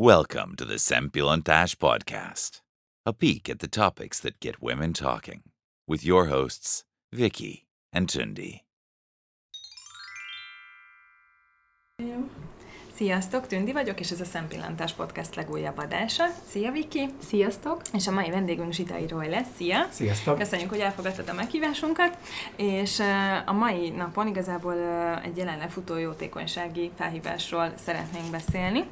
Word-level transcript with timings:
Welcome 0.00 0.54
to 0.58 0.64
the 0.64 0.78
Sempilantash 0.78 1.74
podcast, 1.74 2.60
a 3.04 3.12
peek 3.12 3.48
at 3.48 3.58
the 3.58 3.66
topics 3.66 4.20
that 4.20 4.38
get 4.38 4.62
women 4.62 4.92
talking, 4.92 5.42
with 5.88 6.04
your 6.04 6.26
hosts, 6.26 6.84
Vicky 7.10 7.66
and 7.92 8.08
Tundi. 8.08 8.60
Sziasztok, 12.94 13.46
Tündi 13.46 13.72
vagyok, 13.72 14.00
és 14.00 14.10
ez 14.10 14.20
a 14.20 14.24
Szempillantás 14.24 14.92
Podcast 14.92 15.34
legújabb 15.34 15.78
adása. 15.78 16.24
Szia, 16.48 16.72
Viki! 16.72 17.08
Sziasztok! 17.26 17.82
És 17.92 18.06
a 18.06 18.12
mai 18.12 18.30
vendégünk 18.30 18.72
Zsitai 18.72 19.06
Roy 19.06 19.28
lesz. 19.28 19.48
Szia! 19.56 19.86
Sziasztok! 19.90 20.38
Köszönjük, 20.38 20.70
hogy 20.70 20.80
elfogadtad 20.80 21.28
a 21.28 21.32
meghívásunkat, 21.32 22.18
és 22.56 23.00
a 23.46 23.52
mai 23.52 23.90
napon 23.90 24.26
igazából 24.26 24.78
egy 25.22 25.36
jelenleg 25.36 25.70
futó 25.70 25.96
jótékonysági 25.96 26.90
felhívásról 26.96 27.72
szeretnénk 27.76 28.30
beszélni 28.30 28.84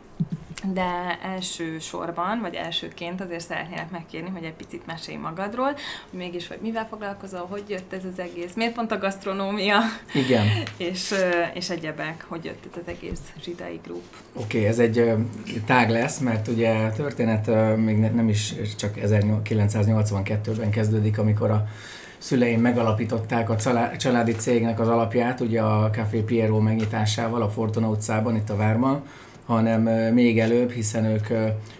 de 0.72 1.18
első 1.22 1.78
sorban, 1.78 2.40
vagy 2.40 2.54
elsőként 2.54 3.20
azért 3.20 3.46
szeretnélek 3.46 3.90
megkérni, 3.90 4.30
hogy 4.30 4.44
egy 4.44 4.52
picit 4.52 4.86
mesélj 4.86 5.16
magadról, 5.16 5.72
hogy 6.10 6.18
mégis, 6.18 6.48
hogy 6.48 6.58
mivel 6.60 6.86
foglalkozol, 6.90 7.46
hogy 7.50 7.62
jött 7.68 7.92
ez 7.92 8.04
az 8.12 8.18
egész, 8.18 8.54
miért 8.54 8.74
pont 8.74 8.92
a 8.92 8.98
gasztronómia, 8.98 9.78
Igen. 10.14 10.46
és, 10.76 11.14
és 11.54 11.70
egyebek, 11.70 12.24
hogy 12.28 12.44
jött 12.44 12.64
ez 12.72 12.80
az 12.82 12.88
egész 12.88 13.20
Zsidai 13.42 13.80
Group. 13.84 14.04
Oké, 14.32 14.58
okay, 14.58 14.68
ez 14.68 14.78
egy 14.78 15.12
tág 15.66 15.90
lesz, 15.90 16.18
mert 16.18 16.48
ugye 16.48 16.70
a 16.70 16.92
történet 16.92 17.76
még 17.76 17.98
nem 17.98 18.28
is 18.28 18.54
csak 18.76 18.94
1982-ben 19.02 20.70
kezdődik, 20.70 21.18
amikor 21.18 21.50
a 21.50 21.66
szüleim 22.18 22.60
megalapították 22.60 23.50
a 23.50 23.56
családi 23.96 24.32
cégnek 24.32 24.80
az 24.80 24.88
alapját, 24.88 25.40
ugye 25.40 25.60
a 25.60 25.90
Café 25.90 26.20
Piero 26.20 26.60
megnyitásával 26.60 27.42
a 27.42 27.48
Fortuna 27.48 27.88
utcában, 27.88 28.36
itt 28.36 28.50
a 28.50 28.56
Várban, 28.56 29.02
hanem 29.46 30.12
még 30.12 30.40
előbb, 30.40 30.70
hiszen 30.70 31.04
ők, 31.04 31.26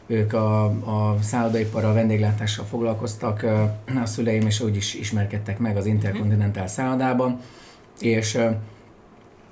ők 0.06 0.32
a, 0.32 0.64
a 0.64 1.16
szállodaiparral, 1.22 1.94
vendéglátással 1.94 2.64
foglalkoztak, 2.64 3.46
a 4.02 4.06
szüleim 4.06 4.46
is 4.46 4.60
úgy 4.60 4.76
is 4.76 4.94
ismerkedtek 4.94 5.58
meg 5.58 5.76
az 5.76 5.86
Intercontinental 5.86 6.66
szállodában, 6.66 7.40
és 8.00 8.38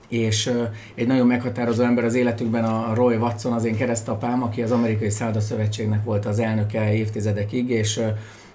és 0.08 0.52
egy 0.94 1.06
nagyon 1.06 1.26
meghatározó 1.26 1.82
ember 1.82 2.04
az 2.04 2.14
életükben 2.14 2.64
a 2.64 2.94
Roy 2.94 3.16
Watson, 3.16 3.52
az 3.52 3.64
én 3.64 3.76
keresztapám, 3.76 4.42
aki 4.42 4.62
az 4.62 4.70
Amerikai 4.70 5.10
Szálloda 5.10 5.40
Szövetségnek 5.40 6.04
volt 6.04 6.26
az 6.26 6.38
elnöke 6.38 6.94
évtizedekig, 6.94 7.70
és 7.70 8.00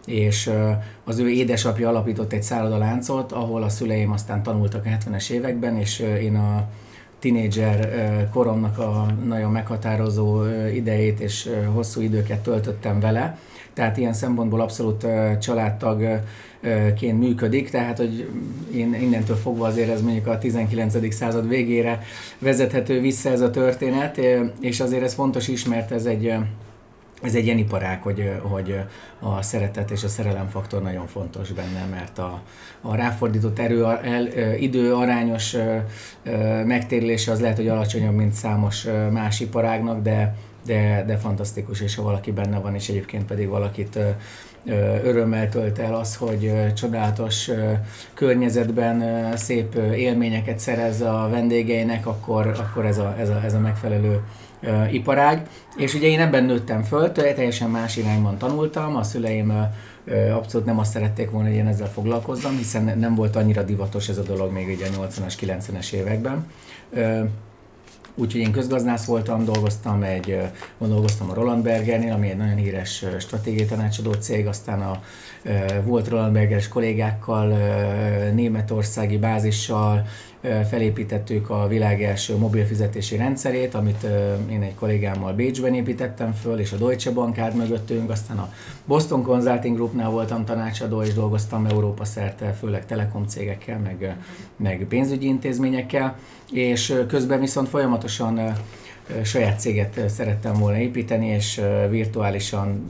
és 0.06 0.52
az 1.04 1.20
ő 1.20 1.30
édesapja 1.30 1.90
alapított 1.90 2.34
egy 2.34 2.44
szállodaláncot, 2.44 3.32
ahol 3.32 3.64
a 3.64 3.70
szüleim 3.70 4.12
aztán 4.12 4.44
tanultak 4.44 4.86
a 4.86 4.90
70-es 4.90 5.30
években, 5.30 5.78
és 5.78 6.00
én 6.00 6.36
a 6.36 6.68
tinédzser 7.20 8.30
koromnak 8.34 8.78
a 8.78 9.06
nagyon 9.26 9.52
meghatározó 9.52 10.42
idejét 10.74 11.20
és 11.20 11.50
hosszú 11.74 12.02
időket 12.02 12.40
töltöttem 12.40 13.00
vele. 13.00 13.38
Tehát 13.74 13.98
ilyen 13.98 14.14
szempontból 14.14 14.62
abszolút 14.62 15.06
családtagként 15.42 17.20
működik, 17.20 17.70
tehát 17.70 17.98
hogy 17.98 18.30
én 18.74 18.94
innentől 18.94 19.36
fogva 19.36 19.68
azért 19.68 19.90
ez 19.90 20.02
mondjuk 20.02 20.28
a 20.28 20.38
19. 20.38 21.14
század 21.14 21.48
végére 21.48 22.02
vezethető 22.40 23.00
vissza 23.00 23.30
ez 23.30 23.42
a 23.42 23.50
történet, 23.50 24.20
és 24.60 24.80
azért 24.80 25.04
ez 25.04 25.14
fontos 25.14 25.48
is, 25.48 25.66
mert 25.66 25.92
ez 25.92 26.06
egy 26.06 26.34
ez 27.22 27.36
egy 27.36 27.46
ilyen 27.46 27.58
iparág, 27.58 28.02
hogy, 28.02 28.32
hogy 28.42 28.80
a 29.20 29.42
szeretet 29.42 29.92
és 29.92 30.04
a 30.04 30.08
szerelemfaktor 30.08 30.82
nagyon 30.82 31.08
fontos 31.08 31.52
benne, 31.52 31.86
mert 31.90 32.18
a, 32.18 32.42
a 32.82 32.96
ráfordított 32.96 33.60
erő, 33.60 33.86
el, 33.86 34.28
idő 34.60 34.94
arányos 34.94 35.56
megtérülése 36.66 37.32
az 37.32 37.40
lehet, 37.40 37.58
hogy 37.58 37.68
alacsonyabb, 37.68 38.16
mint 38.16 38.34
számos 38.34 38.88
más 39.12 39.40
iparágnak, 39.40 40.02
de, 40.02 40.36
de, 40.66 41.04
de 41.08 41.18
fantasztikus, 41.18 41.82
és 41.82 41.96
ha 41.96 42.04
valaki 42.04 42.32
benne 42.32 42.60
van, 42.60 42.76
és 42.76 42.90
egyébként 42.90 43.26
pedig 43.26 43.48
valakit 43.48 44.00
örömmel 45.04 45.50
tölt 45.50 45.80
el 45.80 45.96
az, 45.96 46.16
hogy 46.16 46.74
csodálatos 46.74 47.50
környezetben 48.14 49.04
szép 49.38 49.76
élményeket 49.76 50.60
szerez 50.60 51.02
a 51.02 51.28
vendégeinek, 51.32 52.08
akkor, 52.08 52.48
akkor 52.48 52.86
ez, 52.86 52.98
a, 52.98 53.16
ez, 53.20 53.30
a, 53.30 53.42
ez 53.44 53.54
a 53.54 53.60
megfelelő 53.60 54.22
iparág. 54.92 55.48
És 55.78 55.94
ugye 55.94 56.08
én 56.08 56.20
ebben 56.20 56.44
nőttem 56.44 56.84
föl, 56.84 57.12
teljesen 57.12 57.70
más 57.70 57.98
irányban 57.98 58.38
tanultam, 58.38 58.96
a 58.96 59.04
szüleim 59.04 59.54
abszolút 60.34 60.68
nem 60.68 60.80
azt 60.80 60.92
szerették 60.92 61.30
volna, 61.30 61.48
hogy 61.48 61.58
én 61.58 61.68
ezzel 61.68 61.90
foglalkozzam, 61.90 62.58
hiszen 62.58 62.98
nem 63.00 63.16
volt 63.16 63.36
annyira 63.36 63.64
divatos 63.64 64.10
ez 64.10 64.18
a 64.18 64.24
dolog 64.24 64.52
még 64.52 64.68
ugye 64.68 64.86
a 64.88 65.08
80-as, 65.08 65.34
90-es 65.42 65.92
években. 65.92 66.46
Úgyhogy 68.16 68.42
én 68.42 68.52
közgazdász 68.52 69.06
voltam, 69.06 69.46
dolgoztam 69.46 70.04
egy, 70.04 70.38
dolgoztam 70.78 71.30
a 71.30 71.34
Roland 71.34 71.64
Bergernél, 71.64 72.14
ami 72.14 72.30
egy 72.30 72.38
nagyon 72.38 72.56
híres 72.56 73.06
stratégiai 73.20 73.66
tanácsadó 73.66 74.12
cég, 74.12 74.48
aztán 74.48 74.82
a 74.82 75.02
volt 75.84 76.08
Roland 76.08 76.34
Bergeres 76.34 76.68
kollégákkal, 76.68 77.58
németországi 78.34 79.18
bázissal, 79.18 80.06
felépítettük 80.42 81.50
a 81.50 81.68
világ 81.68 82.04
első 82.04 82.38
mobil 82.38 82.66
fizetési 82.66 83.16
rendszerét, 83.16 83.74
amit 83.74 84.04
én 84.50 84.62
egy 84.62 84.76
kollégámmal 84.76 85.34
Bécsben 85.34 85.74
építettem 85.74 86.34
föl, 86.34 86.60
és 86.60 86.72
a 86.72 86.78
Deutsche 86.78 87.12
Bank 87.12 87.38
állt 87.38 87.54
mögöttünk, 87.56 88.10
aztán 88.10 88.38
a 88.38 88.54
Boston 88.86 89.24
Consulting 89.24 89.76
Groupnál 89.76 90.10
voltam 90.10 90.46
tanácsadó, 90.46 91.02
és 91.02 91.14
dolgoztam 91.14 91.66
Európa 91.66 92.06
szerte, 92.06 92.52
főleg 92.52 92.86
telekom 92.86 93.28
cégekkel, 93.28 93.80
meg, 93.80 94.16
meg 94.56 94.86
pénzügyi 94.90 95.28
intézményekkel, 95.28 96.18
és 96.52 97.04
közben 97.08 97.40
viszont 97.40 97.70
folyamatosan 97.70 98.54
saját 99.24 99.60
céget 99.60 100.10
szerettem 100.10 100.54
volna 100.54 100.78
építeni, 100.78 101.28
és 101.28 101.62
virtuálisan 101.90 102.90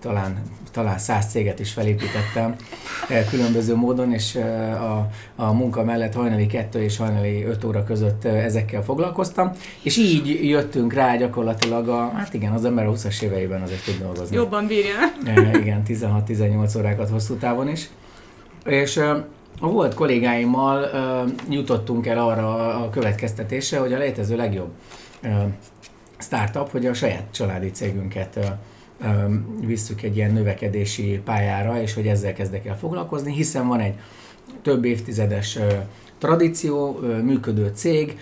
talán, 0.00 0.42
talán 0.72 0.98
száz 0.98 1.30
céget 1.30 1.58
is 1.58 1.72
felépítettem 1.72 2.56
különböző 3.30 3.74
módon, 3.74 4.12
és 4.12 4.34
a, 4.80 5.08
a 5.36 5.52
munka 5.52 5.84
mellett 5.84 6.14
hajnali 6.14 6.46
2 6.46 6.82
és 6.82 6.96
hajnali 6.96 7.44
5 7.44 7.64
óra 7.64 7.84
között 7.84 8.24
ezekkel 8.24 8.82
foglalkoztam, 8.82 9.52
és 9.82 9.96
így 9.96 10.48
jöttünk 10.48 10.92
rá 10.92 11.16
gyakorlatilag 11.16 11.88
a, 11.88 12.12
hát 12.14 12.34
igen, 12.34 12.52
az 12.52 12.64
ember 12.64 12.86
a 12.86 12.92
20-as 12.92 13.22
éveiben 13.22 13.62
azért 13.62 13.84
tud 13.84 13.98
dolgozni. 13.98 14.36
Jobban 14.36 14.66
bírja. 14.66 14.94
Igen, 15.60 15.82
16-18 15.88 16.78
órákat 16.78 17.08
hosszú 17.08 17.34
távon 17.34 17.68
is. 17.68 17.88
És 18.64 19.00
a 19.60 19.68
volt 19.68 19.94
kollégáimmal 19.94 20.82
uh, 20.82 21.32
jutottunk 21.48 22.06
el 22.06 22.18
arra 22.18 22.74
a 22.84 22.90
következtetésre, 22.90 23.78
hogy 23.78 23.92
a 23.92 23.98
létező 23.98 24.36
legjobb 24.36 24.70
startup, 26.18 26.70
hogy 26.70 26.86
a 26.86 26.94
saját 26.94 27.26
családi 27.30 27.70
cégünket 27.70 28.58
visszük 29.60 30.02
egy 30.02 30.16
ilyen 30.16 30.32
növekedési 30.32 31.20
pályára, 31.24 31.80
és 31.80 31.94
hogy 31.94 32.06
ezzel 32.06 32.32
kezdek 32.32 32.66
el 32.66 32.78
foglalkozni, 32.78 33.32
hiszen 33.32 33.68
van 33.68 33.80
egy 33.80 33.94
több 34.62 34.84
évtizedes 34.84 35.58
tradíció, 36.18 37.00
működő 37.22 37.72
cég, 37.74 38.18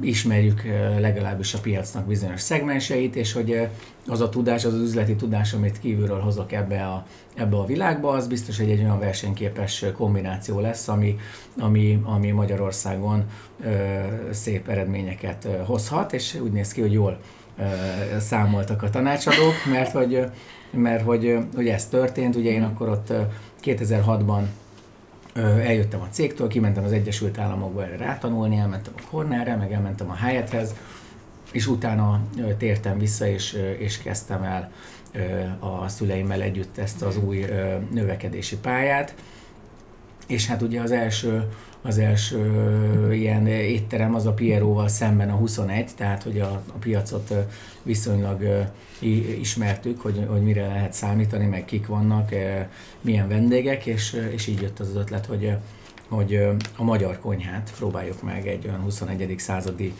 ismerjük 0.00 0.62
legalábbis 0.98 1.54
a 1.54 1.58
piacnak 1.58 2.06
bizonyos 2.06 2.40
szegmenseit, 2.40 3.16
és 3.16 3.32
hogy 3.32 3.68
az 4.06 4.20
a 4.20 4.28
tudás, 4.28 4.64
az, 4.64 4.74
az 4.74 4.80
üzleti 4.80 5.14
tudás, 5.14 5.52
amit 5.52 5.78
kívülről 5.78 6.20
hozok 6.20 6.52
ebbe 6.52 6.86
a, 6.86 7.06
ebbe 7.34 7.56
a 7.56 7.64
világba, 7.64 8.10
az 8.10 8.26
biztos, 8.26 8.58
hogy 8.58 8.70
egy 8.70 8.80
olyan 8.80 8.98
versenyképes 8.98 9.84
kombináció 9.96 10.60
lesz, 10.60 10.88
ami, 10.88 11.18
ami, 11.58 12.00
ami 12.04 12.30
Magyarországon 12.30 13.24
szép 14.30 14.68
eredményeket 14.68 15.48
hozhat, 15.66 16.12
és 16.12 16.38
úgy 16.42 16.52
néz 16.52 16.72
ki, 16.72 16.80
hogy 16.80 16.92
jól 16.92 17.20
számoltak 18.18 18.82
a 18.82 18.90
tanácsadók, 18.90 19.54
mert 19.70 19.92
hogy, 19.92 20.24
mert 20.70 21.02
hogy, 21.02 21.38
hogy 21.54 21.68
ez 21.68 21.86
történt, 21.86 22.36
ugye 22.36 22.50
én 22.50 22.62
akkor 22.62 22.88
ott 22.88 23.12
2006-ban 23.64 24.42
eljöttem 25.34 26.00
a 26.00 26.08
cégtől, 26.10 26.48
kimentem 26.48 26.84
az 26.84 26.92
Egyesült 26.92 27.38
Államokba 27.38 27.84
erre 27.84 27.96
rátanulni, 27.96 28.56
elmentem 28.56 28.92
a 28.96 29.02
Cornellre, 29.10 29.56
meg 29.56 29.72
elmentem 29.72 30.10
a 30.10 30.16
Hyatthez, 30.16 30.74
és 31.52 31.66
utána 31.66 32.20
tértem 32.58 32.98
vissza, 32.98 33.26
és, 33.26 33.58
és 33.78 33.98
kezdtem 33.98 34.42
el 34.42 34.72
a 35.58 35.88
szüleimmel 35.88 36.42
együtt 36.42 36.78
ezt 36.78 37.02
az 37.02 37.16
új 37.16 37.46
növekedési 37.90 38.56
pályát. 38.56 39.14
És 40.26 40.46
hát 40.46 40.62
ugye 40.62 40.80
az 40.80 40.90
első 40.90 41.48
az 41.82 41.98
első 41.98 43.14
ilyen 43.14 43.46
étterem 43.46 44.14
az 44.14 44.26
a 44.26 44.32
Pieróval 44.32 44.88
szemben 44.88 45.30
a 45.30 45.34
21, 45.34 45.90
tehát 45.96 46.22
hogy 46.22 46.40
a, 46.40 46.62
a 46.74 46.78
piacot 46.78 47.34
viszonylag 47.82 48.66
ismertük, 49.40 50.00
hogy, 50.00 50.26
hogy 50.28 50.42
mire 50.42 50.66
lehet 50.66 50.92
számítani, 50.92 51.46
meg 51.46 51.64
kik 51.64 51.86
vannak, 51.86 52.30
milyen 53.00 53.28
vendégek, 53.28 53.86
és, 53.86 54.26
és 54.32 54.46
így 54.46 54.60
jött 54.60 54.78
az, 54.78 54.96
ötlet, 54.96 55.26
hogy 55.26 55.56
hogy 56.10 56.48
a 56.76 56.82
magyar 56.82 57.18
konyhát 57.18 57.72
próbáljuk 57.76 58.22
meg 58.22 58.46
egy 58.46 58.66
olyan 58.66 58.80
21. 58.80 59.34
századi 59.38 59.94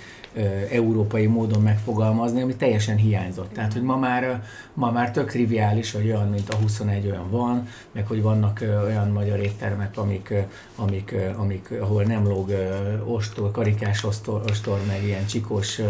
európai 0.70 1.26
módon 1.26 1.62
megfogalmazni, 1.62 2.42
ami 2.42 2.54
teljesen 2.56 2.96
hiányzott. 2.96 3.52
Tehát, 3.52 3.72
hogy 3.72 3.82
ma 3.82 3.96
már, 3.96 4.44
ma 4.74 4.90
már 4.90 5.10
tök 5.10 5.30
triviális, 5.30 5.92
hogy 5.92 6.06
olyan, 6.06 6.28
mint 6.28 6.48
a 6.48 6.56
21 6.56 7.06
olyan 7.06 7.30
van, 7.30 7.68
meg 7.92 8.06
hogy 8.06 8.22
vannak 8.22 8.60
olyan 8.84 9.08
magyar 9.08 9.40
éttermek, 9.40 9.98
amik, 9.98 10.34
amik, 10.76 11.14
amik 11.36 11.70
ahol 11.80 12.02
nem 12.02 12.26
lóg 12.26 12.52
ostor, 13.04 13.50
karikás 13.50 14.04
ostor, 14.04 14.42
ostor, 14.50 14.78
meg 14.86 15.04
ilyen 15.04 15.26
csikós 15.26 15.80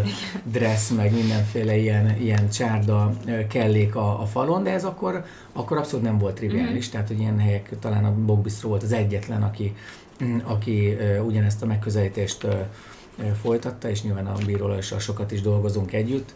dress, 0.45 0.89
meg 0.89 1.13
mindenféle 1.13 1.77
ilyen, 1.77 2.17
ilyen 2.21 2.51
csárda 2.51 3.13
kellék 3.49 3.97
a, 3.97 4.21
a 4.21 4.27
falon, 4.27 4.63
de 4.63 4.71
ez 4.71 4.85
akkor, 4.85 5.25
akkor 5.53 5.77
abszolút 5.77 6.05
nem 6.05 6.19
volt 6.19 6.35
triviális, 6.35 6.89
mm. 6.89 6.91
tehát 6.91 7.09
hogy 7.09 7.19
ilyen 7.19 7.39
helyek, 7.39 7.71
talán 7.81 8.05
a 8.05 8.15
Bogbisztró 8.15 8.69
volt 8.69 8.83
az 8.83 8.93
egyetlen, 8.93 9.43
aki, 9.43 9.75
aki 10.53 10.97
ugyanezt 11.27 11.63
a 11.63 11.67
megközelítést 11.67 12.47
folytatta, 13.41 13.89
és 13.91 14.03
nyilván 14.03 14.27
a 14.27 14.35
bíróval 14.47 14.79
is 14.79 14.95
sokat 14.99 15.33
is 15.33 15.41
dolgozunk 15.41 15.93
együtt 15.93 16.35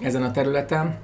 ezen 0.00 0.22
a 0.22 0.30
területen, 0.30 0.98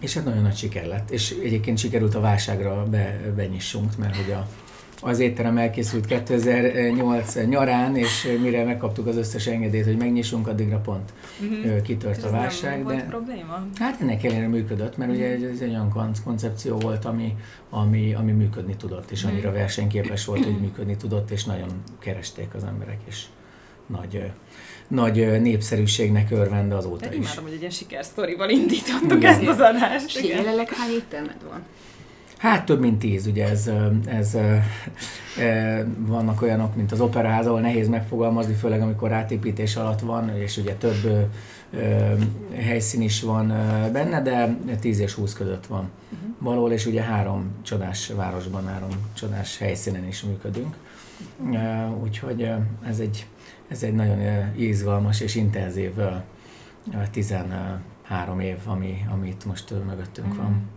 és 0.00 0.14
hát 0.14 0.24
nagyon 0.24 0.42
nagy 0.42 0.56
siker 0.56 0.86
lett, 0.86 1.10
és 1.10 1.36
egyébként 1.42 1.78
sikerült 1.78 2.14
a 2.14 2.20
válságra 2.20 2.84
be, 2.84 3.32
benyissunk, 3.36 3.96
mert 3.96 4.16
hogy 4.16 4.32
a, 4.32 4.48
az 5.04 5.18
étterem 5.18 5.58
elkészült 5.58 6.06
2008 6.06 7.34
nyarán, 7.44 7.96
és 7.96 8.38
mire 8.42 8.64
megkaptuk 8.64 9.06
az 9.06 9.16
összes 9.16 9.46
engedélyt, 9.46 9.84
hogy 9.84 9.96
megnyissunk, 9.96 10.48
addigra 10.48 10.78
pont 10.78 11.12
uh-huh. 11.40 11.82
kitört 11.82 12.24
a 12.24 12.30
válság. 12.30 12.76
Nem 12.76 12.86
de 12.86 12.92
volt 12.92 13.04
probléma? 13.04 13.66
Hát 13.74 14.00
ennek 14.00 14.24
ellenére 14.24 14.48
működött, 14.48 14.96
mert 14.96 15.10
ugye 15.10 15.26
ez 15.26 15.60
egy 15.60 15.68
olyan 15.68 16.18
koncepció 16.24 16.78
volt, 16.78 17.04
ami, 17.04 17.36
ami, 17.70 18.14
ami 18.14 18.32
működni 18.32 18.76
tudott, 18.76 19.10
és 19.10 19.24
amire 19.24 19.38
uh-huh. 19.38 19.54
versenyképes 19.54 20.24
volt, 20.24 20.44
hogy 20.44 20.60
működni 20.60 20.96
tudott, 20.96 21.30
és 21.30 21.44
nagyon 21.44 21.68
keresték 21.98 22.54
az 22.54 22.64
emberek, 22.64 22.98
és 23.08 23.24
nagy 23.86 24.32
nagy 24.88 25.40
népszerűségnek 25.40 26.30
örvende 26.30 26.74
azóta 26.74 27.08
De 27.08 27.14
is. 27.14 27.24
Imádom, 27.24 27.44
hogy 27.44 27.52
egy 27.52 27.58
ilyen 27.58 27.70
sikersztorival 27.70 28.48
indítottuk 28.48 29.16
Igen. 29.16 29.32
ezt 29.32 29.46
az 29.46 29.60
adást. 29.60 30.18
És 30.18 30.28
jelenleg 30.28 30.68
hány 30.68 30.90
éttermed 30.90 31.36
van? 31.48 31.62
Hát 32.42 32.64
több 32.64 32.80
mint 32.80 32.98
tíz, 32.98 33.26
ugye 33.26 33.48
ez, 33.48 33.70
ez, 34.06 34.34
ez 34.36 34.36
vannak 35.96 36.42
olyanok, 36.42 36.76
mint 36.76 36.92
az 36.92 37.00
operaház, 37.00 37.46
ahol 37.46 37.60
nehéz 37.60 37.88
megfogalmazni, 37.88 38.54
főleg 38.54 38.80
amikor 38.80 39.12
átépítés 39.12 39.76
alatt 39.76 40.00
van, 40.00 40.36
és 40.36 40.56
ugye 40.56 40.74
több 40.74 41.28
helyszín 42.54 43.02
is 43.02 43.22
van 43.22 43.46
benne, 43.92 44.22
de 44.22 44.56
10 44.80 44.98
és 44.98 45.12
20 45.12 45.32
között 45.32 45.66
van 45.66 45.90
uh-huh. 46.12 46.28
valahol, 46.38 46.72
és 46.72 46.86
ugye 46.86 47.02
három 47.02 47.50
csodás 47.62 48.08
városban, 48.16 48.66
három 48.66 48.90
csodás 49.14 49.58
helyszínen 49.58 50.06
is 50.06 50.22
működünk. 50.22 50.74
Úgyhogy 52.02 52.50
ez 52.88 52.98
egy, 52.98 53.26
ez 53.68 53.82
egy 53.82 53.94
nagyon 53.94 54.18
izgalmas 54.56 55.20
és 55.20 55.34
intenzív 55.34 55.92
13 58.12 58.40
év, 58.40 58.56
ami, 58.66 59.04
amit 59.12 59.44
most 59.44 59.70
mögöttünk 59.70 60.28
uh-huh. 60.28 60.42
van 60.42 60.70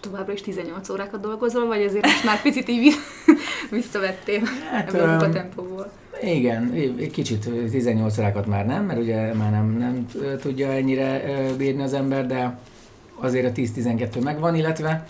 továbbra 0.00 0.32
is 0.32 0.40
18 0.40 0.88
órákat 0.88 1.20
dolgozol, 1.20 1.66
vagy 1.66 1.82
azért 1.82 2.04
most 2.04 2.24
már 2.24 2.42
picit 2.42 2.68
így 2.68 2.92
visszavettél 3.70 4.40
hát, 4.70 4.88
ebből 4.88 5.02
a 5.02 5.06
munkatempóból? 5.06 5.90
Igen, 6.22 6.72
egy 6.98 7.10
kicsit 7.10 7.50
18 7.70 8.18
órákat 8.18 8.46
már 8.46 8.66
nem, 8.66 8.84
mert 8.84 9.00
ugye 9.00 9.34
már 9.34 9.50
nem, 9.50 9.76
nem 9.78 10.06
tudja 10.40 10.72
ennyire 10.72 11.22
bírni 11.56 11.82
az 11.82 11.92
ember, 11.92 12.26
de 12.26 12.58
azért 13.14 13.46
a 13.46 13.60
10-12 13.60 14.22
megvan, 14.22 14.54
illetve, 14.54 15.06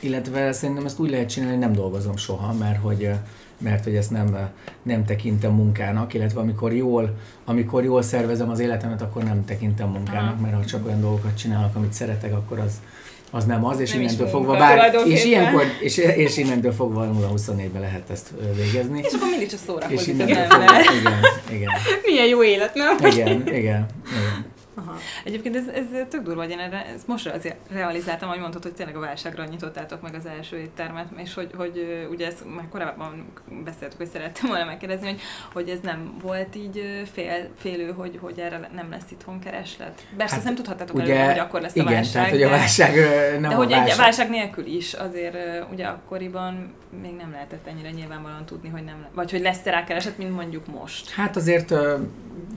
illetve 0.00 0.52
szerintem 0.52 0.84
ezt 0.84 0.98
úgy 0.98 1.10
lehet 1.10 1.28
csinálni, 1.28 1.54
hogy 1.54 1.64
nem 1.64 1.72
dolgozom 1.72 2.16
soha, 2.16 2.52
mert 2.52 2.80
hogy 2.80 3.10
mert 3.58 3.84
hogy 3.84 3.94
ezt 3.94 4.10
nem, 4.10 4.36
nem 4.82 5.04
tekintem 5.04 5.52
munkának, 5.52 6.14
illetve 6.14 6.40
amikor 6.40 6.72
jól, 6.72 7.16
amikor 7.44 7.84
jól 7.84 8.02
szervezem 8.02 8.50
az 8.50 8.58
életemet, 8.58 9.02
akkor 9.02 9.22
nem 9.22 9.44
tekintem 9.44 9.88
munkának, 9.88 10.40
mert 10.40 10.54
ha 10.54 10.64
csak 10.64 10.86
olyan 10.86 11.00
dolgokat 11.00 11.36
csinálok, 11.36 11.74
amit 11.74 11.92
szeretek, 11.92 12.32
akkor 12.32 12.58
az, 12.58 12.72
az 13.30 13.44
nem 13.44 13.64
az, 13.64 13.80
és 13.80 13.92
nem 13.92 14.00
innentől 14.00 14.28
fogva 14.28 14.56
bár, 14.56 14.94
és, 15.06 15.24
ilyenkor, 15.24 15.64
és, 15.80 15.96
és 15.96 16.36
innentől 16.36 16.72
fogva 16.72 17.10
0-24-ben 17.34 17.80
lehet 17.80 18.10
ezt 18.10 18.32
végezni. 18.56 19.00
És 19.04 19.12
akkor 19.12 19.28
mindig 19.30 19.48
csak 19.48 19.60
szórakozik 19.66 20.14
az 20.14 20.28
ember. 20.28 20.80
Igen, 21.00 21.14
igen. 21.50 21.70
Milyen 22.04 22.26
jó 22.26 22.44
élet, 22.44 22.74
nem? 22.74 22.96
Igen, 23.12 23.46
igen, 23.46 23.54
igen. 23.56 24.54
Aha. 24.78 24.96
Egyébként 25.24 25.56
ez, 25.56 25.66
ez 25.68 25.84
tök 26.08 26.22
durva, 26.22 26.42
hogy 26.42 26.50
én 26.50 26.58
erre, 26.58 26.86
ezt 26.86 27.06
most 27.06 27.30
realizáltam, 27.70 28.28
hogy 28.28 28.38
mondtad, 28.38 28.62
hogy 28.62 28.74
tényleg 28.74 28.96
a 28.96 29.00
válságra 29.00 29.44
nyitottátok 29.44 30.02
meg 30.02 30.14
az 30.14 30.26
első 30.26 30.56
éttermet, 30.56 31.06
és 31.16 31.34
hogy, 31.34 31.50
hogy 31.56 32.06
ugye 32.10 32.26
ezt 32.26 32.54
már 32.54 32.68
korábban 32.68 33.26
beszéltük, 33.64 33.98
hogy 33.98 34.08
szerettem 34.08 34.48
volna 34.48 34.64
megkérdezni, 34.64 35.06
hogy, 35.06 35.20
hogy 35.52 35.68
ez 35.68 35.78
nem 35.82 36.14
volt 36.22 36.54
így 36.56 37.02
fél, 37.12 37.48
félő, 37.56 37.92
hogy, 37.92 38.18
hogy 38.20 38.38
erre 38.38 38.70
nem 38.74 38.90
lesz 38.90 39.10
itthon 39.10 39.40
kereslet. 39.40 40.06
Persze 40.16 40.34
hát, 40.34 40.44
nem 40.44 40.54
tudhattátok 40.54 40.96
ugye, 40.96 41.14
előre, 41.14 41.30
hogy 41.30 41.38
akkor 41.38 41.60
lesz 41.60 41.74
igen, 41.74 41.86
a 41.86 41.90
válság. 41.90 42.12
Tehát, 42.12 42.30
hogy 42.30 42.42
a 42.42 42.48
válság 42.48 42.94
nem 43.40 43.50
de 43.50 43.54
a 43.54 43.58
hogy 43.58 43.70
válság. 43.70 43.88
egy 43.88 43.96
válság 43.96 44.30
nélkül 44.30 44.66
is 44.66 44.92
azért 44.92 45.36
ugye 45.72 45.86
akkoriban 45.86 46.74
még 47.02 47.14
nem 47.16 47.30
lehetett 47.30 47.66
ennyire 47.66 47.90
nyilvánvalóan 47.90 48.46
tudni, 48.46 48.68
hogy 48.68 48.84
nem, 48.84 49.06
vagy 49.14 49.30
hogy 49.30 49.40
lesz-e 49.40 49.70
rá 49.70 49.84
kereslet, 49.84 50.18
mint 50.18 50.34
mondjuk 50.34 50.66
most. 50.66 51.10
Hát 51.10 51.36
azért 51.36 51.74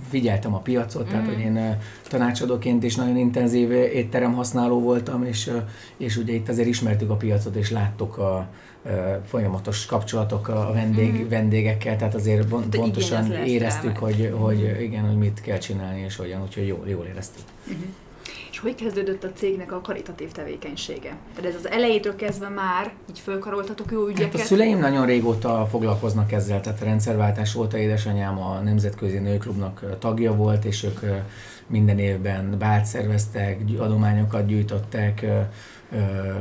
figyeltem 0.09 0.53
a 0.53 0.59
piacot, 0.59 1.07
mm. 1.07 1.09
tehát 1.09 1.25
hogy 1.25 1.39
én 1.39 1.77
tanácsadóként 2.07 2.83
is 2.83 2.95
nagyon 2.95 3.17
intenzív 3.17 3.71
étterem 3.71 4.33
használó 4.33 4.79
voltam, 4.79 5.23
és, 5.23 5.51
és 5.97 6.17
ugye 6.17 6.33
itt 6.33 6.49
azért 6.49 6.67
ismertük 6.67 7.09
a 7.09 7.15
piacot, 7.15 7.55
és 7.55 7.71
láttuk 7.71 8.17
a, 8.17 8.49
folyamatos 9.25 9.85
kapcsolatok 9.85 10.47
a 10.47 10.71
vendég, 10.73 11.13
mm. 11.13 11.29
vendégekkel, 11.29 11.95
tehát 11.95 12.15
azért 12.15 12.47
bon, 12.47 12.69
pontosan 12.69 13.31
éreztük, 13.31 13.97
hogy, 13.97 14.33
hogy 14.37 14.77
igen, 14.81 15.07
hogy 15.07 15.17
mit 15.17 15.41
kell 15.41 15.57
csinálni, 15.57 15.99
és 15.99 16.15
hogyan, 16.15 16.41
úgyhogy 16.41 16.67
jól, 16.67 16.83
jól 16.87 17.05
éreztük. 17.05 17.43
Mm-hmm. 17.69 17.89
És 18.59 18.65
hogy 18.65 18.75
kezdődött 18.75 19.23
a 19.23 19.31
cégnek 19.35 19.71
a 19.71 19.81
karitatív 19.81 20.31
tevékenysége? 20.31 21.17
Tehát 21.35 21.49
ez 21.49 21.55
az 21.55 21.69
elejétől 21.69 22.15
kezdve 22.15 22.49
már 22.49 22.93
így 23.09 23.19
fölkaroltatok 23.19 23.91
jó 23.91 24.07
ügyeket? 24.07 24.31
Hát 24.31 24.41
a 24.41 24.45
szüleim 24.45 24.79
nagyon 24.79 25.05
régóta 25.05 25.67
foglalkoznak 25.69 26.31
ezzel, 26.31 26.61
tehát 26.61 26.81
a 26.81 26.85
rendszerváltás 26.85 27.55
óta 27.55 27.77
édesanyám 27.77 28.39
a 28.39 28.59
Nemzetközi 28.59 29.17
Nőklubnak 29.17 29.97
tagja 29.99 30.35
volt, 30.35 30.65
és 30.65 30.83
ők 30.83 30.99
minden 31.69 31.99
évben 31.99 32.55
bált 32.57 32.85
szerveztek, 32.85 33.59
adományokat 33.77 34.45
gyűjtöttek, 34.45 35.25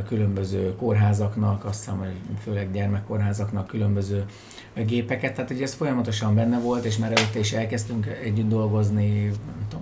különböző 0.07 0.75
kórházaknak, 0.77 1.65
azt 1.65 1.79
hiszem, 1.79 1.99
hogy 1.99 2.13
főleg 2.43 2.73
gyermekkórházaknak 2.73 3.67
különböző 3.67 4.25
gépeket, 4.75 5.35
tehát 5.35 5.51
hogy 5.51 5.63
ez 5.63 5.75
folyamatosan 5.75 6.35
benne 6.35 6.59
volt, 6.59 6.85
és 6.85 6.97
már 6.97 7.13
előtte 7.13 7.39
is 7.39 7.53
elkezdtünk 7.53 8.07
együtt 8.25 8.49
dolgozni, 8.49 9.31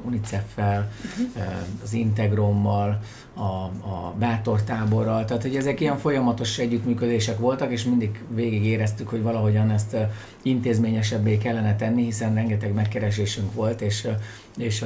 UNICEF-fel, 0.04 0.90
uh-huh. 1.02 1.52
az 1.82 1.92
Integrommal, 1.92 3.00
a, 3.34 3.40
a 3.40 4.14
Bátor 4.18 4.62
táborral, 4.62 5.24
tehát 5.24 5.42
hogy 5.42 5.56
ezek 5.56 5.80
ilyen 5.80 5.96
folyamatos 5.96 6.58
együttműködések 6.58 7.38
voltak, 7.38 7.72
és 7.72 7.84
mindig 7.84 8.24
végig 8.34 8.64
éreztük, 8.64 9.08
hogy 9.08 9.22
valahogyan 9.22 9.70
ezt 9.70 9.96
intézményesebbé 10.42 11.38
kellene 11.38 11.76
tenni, 11.76 12.04
hiszen 12.04 12.34
rengeteg 12.34 12.72
megkeresésünk 12.72 13.54
volt, 13.54 13.80
és, 13.80 14.08
és 14.56 14.84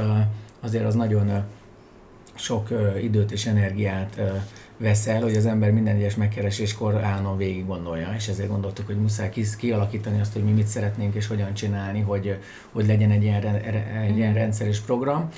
azért 0.60 0.84
az 0.84 0.94
nagyon 0.94 1.42
sok 2.34 2.68
időt 3.02 3.32
és 3.32 3.46
energiát 3.46 4.20
vesz 4.76 5.06
el, 5.06 5.22
hogy 5.22 5.36
az 5.36 5.46
ember 5.46 5.70
minden 5.70 5.96
egyes 5.96 6.14
megkereséskor 6.14 6.94
állandóan 6.94 7.36
végig 7.36 7.66
gondolja, 7.66 8.12
és 8.16 8.28
ezért 8.28 8.48
gondoltuk, 8.48 8.86
hogy 8.86 9.00
muszáj 9.00 9.32
kialakítani 9.58 10.20
azt, 10.20 10.32
hogy 10.32 10.44
mi 10.44 10.50
mit 10.50 10.66
szeretnénk 10.66 11.14
és 11.14 11.26
hogyan 11.26 11.54
csinálni, 11.54 12.00
hogy, 12.00 12.38
hogy 12.72 12.86
legyen 12.86 13.10
egy 13.10 13.22
ilyen, 13.22 13.44
egy 14.06 14.16
ilyen 14.16 14.34
rendszeres 14.34 14.80
program. 14.80 15.28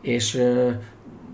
És 0.00 0.42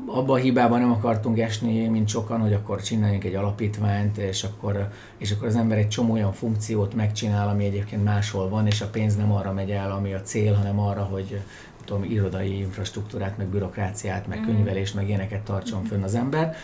abba 0.07 0.33
a 0.33 0.37
hibában 0.37 0.81
nem 0.81 0.91
akartunk 0.91 1.39
esni, 1.39 1.89
mint 1.89 2.09
sokan, 2.09 2.41
hogy 2.41 2.53
akkor 2.53 2.83
csináljunk 2.83 3.25
egy 3.25 3.35
alapítványt, 3.35 4.19
és 4.19 4.45
akkor, 4.45 4.89
és 5.19 5.31
akkor 5.31 5.47
az 5.47 5.57
ember 5.57 5.79
egy 5.79 5.89
csomó 5.89 6.13
olyan 6.13 6.33
funkciót 6.33 6.95
megcsinál, 6.95 7.49
ami 7.49 7.65
egyébként 7.65 8.05
máshol 8.05 8.49
van, 8.49 8.67
és 8.67 8.81
a 8.81 8.87
pénz 8.87 9.17
nem 9.17 9.33
arra 9.33 9.53
megy 9.53 9.71
el, 9.71 9.91
ami 9.91 10.13
a 10.13 10.21
cél, 10.21 10.55
hanem 10.55 10.81
arra, 10.81 11.03
hogy 11.03 11.41
tudom, 11.87 12.05
irodai 12.05 12.59
infrastruktúrát, 12.59 13.37
meg 13.37 13.47
bürokráciát, 13.47 14.27
meg 14.27 14.41
mm. 14.41 14.45
könyvelést, 14.45 14.95
meg 14.95 15.09
ilyeneket 15.09 15.41
tartson 15.41 15.85
fönn 15.85 16.03
az 16.03 16.15
ember. 16.15 16.57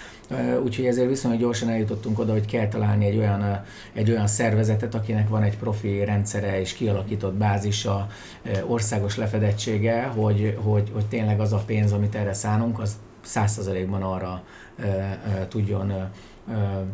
Úgyhogy 0.64 0.87
ezért 0.87 1.09
viszonylag 1.09 1.41
gyorsan 1.41 1.69
eljutottunk 1.69 2.19
oda, 2.19 2.33
hogy 2.33 2.47
kell 2.47 2.69
találni 2.69 3.07
egy 3.07 3.17
olyan, 3.17 3.64
egy 3.93 4.11
olyan 4.11 4.26
szervezetet, 4.26 4.95
akinek 4.95 5.29
van 5.29 5.43
egy 5.43 5.59
profi 5.59 6.05
rendszere 6.05 6.61
és 6.61 6.73
kialakított 6.73 7.35
bázisa, 7.35 8.07
országos 8.67 9.17
lefedettsége, 9.17 10.02
hogy, 10.02 10.59
hogy, 10.62 10.91
hogy 10.93 11.07
tényleg 11.07 11.41
az 11.41 11.52
a 11.52 11.62
pénz, 11.67 11.93
amit 11.93 12.14
erre 12.14 12.33
szánunk, 12.33 12.79
az 12.79 12.97
százszerzalékban 13.21 14.02
arra 14.02 14.43
tudjon 15.49 15.93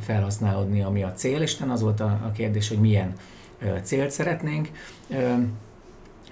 felhasználódni, 0.01 0.83
ami 0.83 1.03
a 1.03 1.13
cél, 1.13 1.43
és 1.43 1.57
az 1.69 1.83
volt 1.83 2.01
a 2.01 2.31
kérdés, 2.35 2.69
hogy 2.69 2.81
milyen 2.81 3.13
célt 3.83 4.11
szeretnénk. 4.11 4.69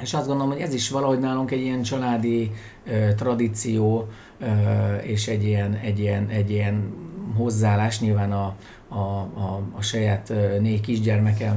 És 0.02 0.14
azt 0.14 0.26
gondolom, 0.26 0.52
hogy 0.52 0.60
ez 0.60 0.74
is 0.74 0.90
valahogy 0.90 1.18
nálunk 1.18 1.50
egy 1.50 1.60
ilyen 1.60 1.82
családi 1.82 2.50
ö, 2.86 3.14
tradíció 3.16 4.08
ö, 4.40 4.46
és 4.96 5.28
egy 5.28 5.44
ilyen, 5.44 5.74
egy, 5.74 5.98
ilyen, 5.98 6.28
egy 6.28 6.50
ilyen 6.50 6.94
hozzáállás 7.36 8.00
nyilván 8.00 8.32
a, 8.32 8.56
a, 8.88 8.98
a, 8.98 9.62
a 9.72 9.82
saját 9.82 10.32
négy 10.60 10.80
kisgyermekem 10.80 11.56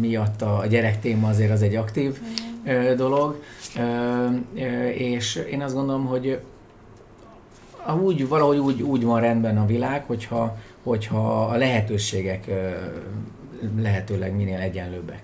miatt 0.00 0.42
a, 0.42 0.58
a 0.58 0.66
gyerek 0.66 1.00
téma 1.00 1.28
azért 1.28 1.50
az 1.50 1.62
egy 1.62 1.74
aktív 1.74 2.18
ö, 2.64 2.94
dolog, 2.94 3.42
és 4.94 5.44
én 5.50 5.62
azt 5.62 5.74
gondolom, 5.74 6.06
hogy 6.06 6.40
úgy, 8.02 8.28
valahogy 8.28 8.58
úgy, 8.58 8.82
úgy 8.82 9.04
van 9.04 9.20
rendben 9.20 9.58
a 9.58 9.66
világ, 9.66 10.04
hogyha, 10.06 10.58
hogyha 10.82 11.44
a 11.44 11.56
lehetőségek 11.56 12.50
lehetőleg 13.80 14.36
minél 14.36 14.58
egyenlőbbek. 14.58 15.22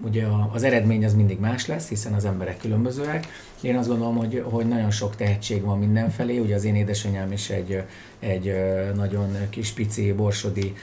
Ugye 0.00 0.24
az 0.52 0.62
eredmény 0.62 1.04
az 1.04 1.14
mindig 1.14 1.38
más 1.38 1.66
lesz, 1.66 1.88
hiszen 1.88 2.12
az 2.12 2.24
emberek 2.24 2.58
különbözőek. 2.58 3.26
Én 3.60 3.76
azt 3.76 3.88
gondolom, 3.88 4.16
hogy, 4.16 4.42
hogy 4.50 4.68
nagyon 4.68 4.90
sok 4.90 5.16
tehetség 5.16 5.62
van 5.62 5.78
mindenfelé. 5.78 6.38
Ugye 6.38 6.54
az 6.54 6.64
én 6.64 6.74
édesanyám 6.74 7.32
is 7.32 7.50
egy, 7.50 7.82
egy 8.18 8.54
nagyon 8.94 9.36
kis 9.50 9.70
pici 9.70 10.12
borsodi 10.12 10.74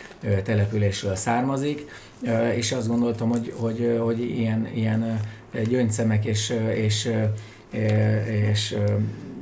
településről 0.43 1.15
származik, 1.15 1.85
és 2.55 2.71
azt 2.71 2.87
gondoltam, 2.87 3.29
hogy, 3.29 3.53
hogy, 3.55 3.97
hogy 4.01 4.19
ilyen, 4.19 4.67
ilyen 4.75 5.19
gyöngyszemek 5.67 6.25
és, 6.25 6.53
és, 6.75 7.11
és 8.51 8.75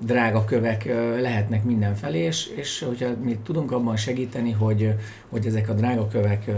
drága 0.03 0.46
kövek 0.46 0.86
lehetnek 1.22 1.63
mindenfelé, 1.63 2.20
és, 2.20 2.48
és 2.55 2.84
hogyha 2.88 3.10
mi 3.24 3.38
tudunk 3.43 3.72
abban 3.72 3.96
segíteni, 3.96 4.51
hogy, 4.51 4.93
hogy 5.29 5.46
ezek 5.46 5.70
a 5.70 5.74
drága 5.74 6.08
kövek 6.08 6.50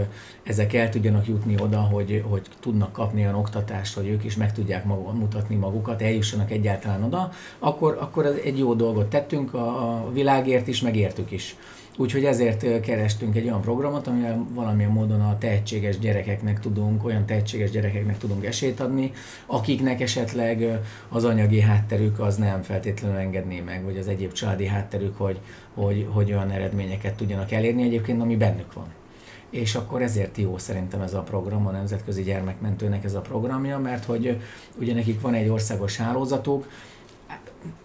ezek 0.42 0.72
el 0.72 0.88
tudjanak 0.88 1.26
jutni 1.26 1.54
oda, 1.60 1.80
hogy, 1.80 2.24
hogy 2.28 2.42
tudnak 2.60 2.92
kapni 2.92 3.20
olyan 3.20 3.34
oktatást, 3.34 3.94
hogy 3.94 4.08
ők 4.08 4.24
is 4.24 4.36
meg 4.36 4.52
tudják 4.52 4.84
mag, 4.84 5.14
mutatni 5.14 5.56
magukat, 5.56 6.02
eljussanak 6.02 6.50
egyáltalán 6.50 7.02
oda, 7.02 7.32
akkor, 7.58 7.96
akkor 8.00 8.26
egy 8.44 8.58
jó 8.58 8.74
dolgot 8.74 9.06
tettünk 9.06 9.54
a, 9.54 9.66
a 9.66 10.12
világért 10.12 10.66
is, 10.66 10.80
megértük 10.80 11.30
is. 11.30 11.56
Úgyhogy 11.96 12.24
ezért 12.24 12.80
kerestünk 12.80 13.36
egy 13.36 13.44
olyan 13.44 13.60
programot, 13.60 14.06
amivel 14.06 14.46
valamilyen 14.50 14.90
módon 14.90 15.20
a 15.20 15.38
tehetséges 15.38 15.98
gyerekeknek 15.98 16.60
tudunk, 16.60 17.04
olyan 17.04 17.26
tehetséges 17.26 17.70
gyerekeknek 17.70 18.18
tudunk 18.18 18.44
esélyt 18.44 18.80
adni, 18.80 19.12
akiknek 19.46 20.00
esetleg 20.00 20.80
az 21.08 21.24
anyagi 21.24 21.60
hátterük 21.60 22.20
az 22.20 22.36
nem 22.36 22.62
feltétlenül 22.62 23.16
engedné 23.16 23.60
meg, 23.60 23.84
vagy 23.84 23.98
az 23.98 24.08
egyéb 24.08 24.32
családi 24.32 24.66
hátterük, 24.66 25.16
hogy, 25.16 25.40
hogy, 25.74 26.06
hogy 26.10 26.32
olyan 26.32 26.50
eredményeket 26.50 27.14
tudjanak 27.14 27.52
elérni 27.52 27.82
egyébként, 27.82 28.22
ami 28.22 28.36
bennük 28.36 28.72
van. 28.72 28.86
És 29.50 29.74
akkor 29.74 30.02
ezért 30.02 30.36
jó 30.36 30.58
szerintem 30.58 31.00
ez 31.00 31.14
a 31.14 31.22
program, 31.22 31.66
a 31.66 31.70
Nemzetközi 31.70 32.22
Gyermekmentőnek 32.22 33.04
ez 33.04 33.14
a 33.14 33.20
programja, 33.20 33.78
mert 33.78 34.04
hogy 34.04 34.40
ugye 34.78 34.94
nekik 34.94 35.20
van 35.20 35.34
egy 35.34 35.48
országos 35.48 35.96
hálózatuk, 35.96 36.66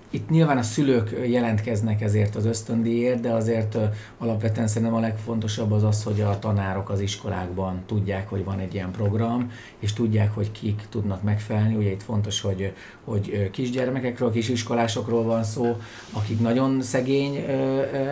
itt 0.10 0.30
nyilván 0.30 0.58
a 0.58 0.62
szülők 0.62 1.28
jelentkeznek 1.28 2.02
ezért 2.02 2.36
az 2.36 2.46
ösztöndíjért, 2.46 3.20
de 3.20 3.32
azért 3.32 3.78
alapvetően 4.18 4.68
szerintem 4.68 4.98
a 4.98 5.00
legfontosabb 5.00 5.72
az 5.72 5.84
az, 5.84 6.04
hogy 6.04 6.22
a 6.22 6.40
tanárok 6.40 6.90
az 6.90 7.00
iskolákban 7.00 7.84
tudják, 7.86 8.30
hogy 8.30 8.44
van 8.44 8.60
egy 8.60 8.74
ilyen 8.74 8.92
program, 8.92 9.52
és 9.80 9.94
tudják, 9.94 10.34
hogy 10.34 10.52
kik 10.52 10.82
tudnak 10.90 11.24
megfelelni. 11.24 11.76
Ugye 11.76 11.92
itt 11.92 12.04
fontos, 12.04 12.42
hogy, 12.42 12.74
hogy 13.04 13.50
kisgyermekekről, 13.52 14.32
kisiskolásokról 14.32 15.24
van 15.24 15.44
szó, 15.44 15.78
akik 16.12 16.40
nagyon 16.40 16.82
szegény 16.82 17.46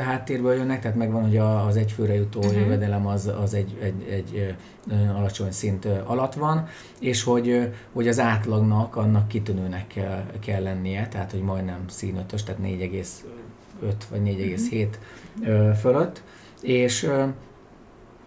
háttérből 0.04 0.54
jönnek, 0.54 0.82
tehát 0.82 0.98
megvan, 0.98 1.22
hogy 1.22 1.38
az 1.38 1.75
egyfőre 1.75 2.13
jutó 2.13 2.39
uh-huh. 2.39 2.58
jövedelem 2.58 3.08
az, 3.08 3.32
az 3.42 3.54
egy, 3.54 3.77
egy, 3.82 4.08
egy 4.10 4.56
alacsony 5.16 5.51
szint 5.51 5.86
alatt 6.06 6.34
van, 6.34 6.68
és 7.00 7.24
hogy, 7.24 7.74
hogy 7.94 8.08
az 8.08 8.20
átlagnak 8.20 8.96
annak 8.96 9.27
kitűnőnek 9.27 9.88
kell, 9.88 10.25
kell 10.39 10.63
lennie, 10.63 11.08
tehát 11.08 11.32
hogy 11.32 11.42
majdnem 11.42 11.87
színötös, 11.89 12.44
tehát 12.44 12.62
4,5 12.63 13.94
vagy 14.10 14.22
4,7 14.24 15.75
fölött, 15.79 16.24
és, 16.62 17.10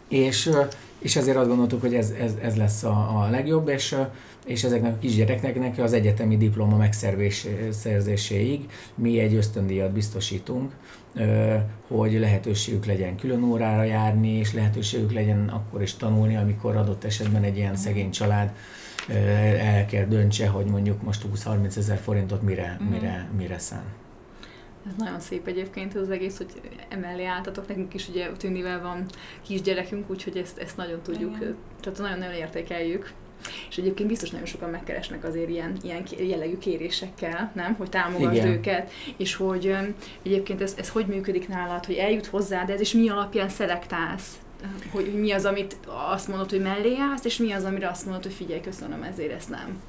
és, 0.09 0.51
és 0.99 1.17
ezért 1.17 1.37
azt 1.37 1.49
gondoltuk, 1.49 1.81
hogy 1.81 1.95
ez, 1.95 2.11
ez, 2.21 2.35
ez 2.43 2.57
lesz 2.57 2.83
a, 2.83 3.23
a 3.23 3.29
legjobb, 3.31 3.69
és, 3.69 3.97
és 4.45 4.65
ezeknek 4.65 4.95
a 4.95 4.99
kisgyerekeknek 4.99 5.79
az 5.79 5.93
egyetemi 5.93 6.37
diploma 6.37 6.77
megszerzéséig 6.77 8.69
mi 8.95 9.19
egy 9.19 9.35
ösztöndíjat 9.35 9.93
biztosítunk, 9.93 10.73
hogy 11.89 12.13
lehetőségük 12.13 12.87
legyen 12.87 13.17
külön 13.17 13.43
órára 13.43 13.83
járni, 13.83 14.29
és 14.29 14.53
lehetőségük 14.53 15.13
legyen 15.13 15.49
akkor 15.49 15.83
is 15.83 15.95
tanulni, 15.95 16.37
amikor 16.37 16.77
adott 16.77 17.05
esetben 17.05 17.43
egy 17.43 17.57
ilyen 17.57 17.77
szegény 17.77 18.11
család 18.11 18.53
el 19.09 19.87
kell 19.87 20.05
döntse, 20.05 20.49
hogy 20.49 20.67
mondjuk 20.67 21.03
most 21.03 21.25
20-30 21.35 21.77
ezer 21.77 21.99
forintot 21.99 22.43
mire, 22.43 22.79
mm. 22.83 22.87
mire, 22.87 23.29
mire 23.37 23.59
szán. 23.59 23.85
Ez 24.87 24.93
nagyon 24.97 25.21
szép 25.21 25.47
egyébként 25.47 25.95
az 25.95 26.11
egész, 26.11 26.37
hogy 26.37 26.61
emellé 26.89 27.25
álltatok. 27.25 27.69
Nekünk 27.69 27.95
is 27.95 28.09
ugye 28.09 28.31
Tündivel 28.33 28.81
van 28.83 29.07
kisgyerekünk, 29.43 30.11
úgyhogy 30.11 30.37
ezt, 30.37 30.59
ezt 30.59 30.77
nagyon 30.77 31.03
tudjuk, 31.03 31.37
Igen. 31.37 31.57
tehát 31.81 31.99
nagyon-nagyon 31.99 32.35
értékeljük. 32.35 33.13
És 33.69 33.79
egyébként 33.79 34.09
biztos 34.09 34.31
nagyon 34.31 34.47
sokan 34.47 34.71
megkeresnek 34.71 35.25
azért 35.25 35.49
ilyen, 35.49 35.77
ilyen 35.83 36.03
jellegű 36.19 36.59
kérésekkel, 36.59 37.53
nem? 37.55 37.75
Hogy 37.75 37.89
támogasd 37.89 38.35
Igen. 38.35 38.47
őket, 38.47 38.91
és 39.17 39.35
hogy 39.35 39.77
egyébként 40.23 40.61
ez, 40.61 40.75
ez 40.79 40.89
hogy 40.89 41.07
működik 41.07 41.49
nálad, 41.49 41.85
hogy 41.85 41.95
eljut 41.95 42.27
hozzá, 42.27 42.65
de 42.65 42.73
ez 42.73 42.81
is 42.81 42.93
mi 42.93 43.09
alapján 43.09 43.49
szelektálsz? 43.49 44.39
Hogy 44.91 45.15
mi 45.15 45.33
az, 45.33 45.45
amit 45.45 45.77
azt 45.87 46.29
mondod, 46.29 46.51
hogy 46.51 46.61
mellé 46.61 46.97
állsz, 46.99 47.25
és 47.25 47.37
mi 47.37 47.53
az, 47.53 47.65
amire 47.65 47.89
azt 47.89 48.05
mondod, 48.05 48.23
hogy 48.23 48.33
figyelj, 48.33 48.61
köszönöm, 48.61 49.03
ezért 49.03 49.33
ezt 49.33 49.49
nem. 49.49 49.81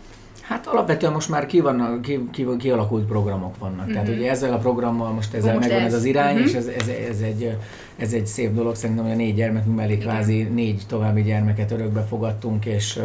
Hát 0.41 0.67
alapvetően 0.67 1.11
most 1.11 1.29
már 1.29 1.45
ki 1.45 1.59
vannak, 1.59 2.01
ki, 2.01 2.29
ki, 2.31 2.47
kialakult 2.57 3.05
programok 3.05 3.57
vannak. 3.57 3.83
Mm-hmm. 3.83 3.91
Tehát 3.91 4.07
mhm. 4.07 4.17
ugye 4.17 4.29
ezzel 4.29 4.53
a 4.53 4.57
programmal 4.57 5.11
most 5.11 5.33
ezzel 5.33 5.53
most 5.53 5.67
megvan 5.67 5.85
ez, 5.85 5.93
ez 5.93 5.99
az 5.99 6.05
irány, 6.05 6.35
mm-hmm. 6.35 6.43
és 6.43 6.53
ez, 6.53 6.65
ez, 6.65 6.87
ez, 6.87 7.21
egy, 7.21 7.57
ez 7.97 8.13
egy 8.13 8.27
szép 8.27 8.53
dolog. 8.53 8.75
Szerintem, 8.75 9.05
hogy 9.05 9.13
a 9.13 9.17
négy 9.17 9.35
gyermekünk 9.35 9.75
mellé 9.75 9.97
kvázi 9.97 10.43
négy 10.43 10.81
további 10.87 11.21
gyermeket 11.21 11.71
örökbe 11.71 12.01
fogadtunk, 12.01 12.65
és, 12.65 12.99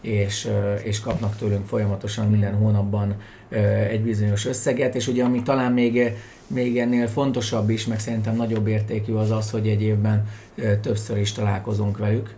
és, 0.00 0.48
és 0.82 1.00
kapnak 1.00 1.36
tőlünk 1.36 1.66
folyamatosan 1.66 2.30
minden 2.30 2.54
hónapban 2.54 3.14
egy 3.90 4.00
bizonyos 4.00 4.46
összeget, 4.46 4.94
és 4.94 5.08
ugye 5.08 5.24
ami 5.24 5.42
talán 5.42 5.72
még, 5.72 6.12
még 6.46 6.78
ennél 6.78 7.06
fontosabb 7.06 7.70
is, 7.70 7.86
meg 7.86 8.00
szerintem 8.00 8.36
nagyobb 8.36 8.66
értékű 8.66 9.12
az 9.12 9.30
az, 9.30 9.50
hogy 9.50 9.68
egy 9.68 9.82
évben 9.82 10.28
többször 10.80 11.18
is 11.18 11.32
találkozunk 11.32 11.98
velük. 11.98 12.32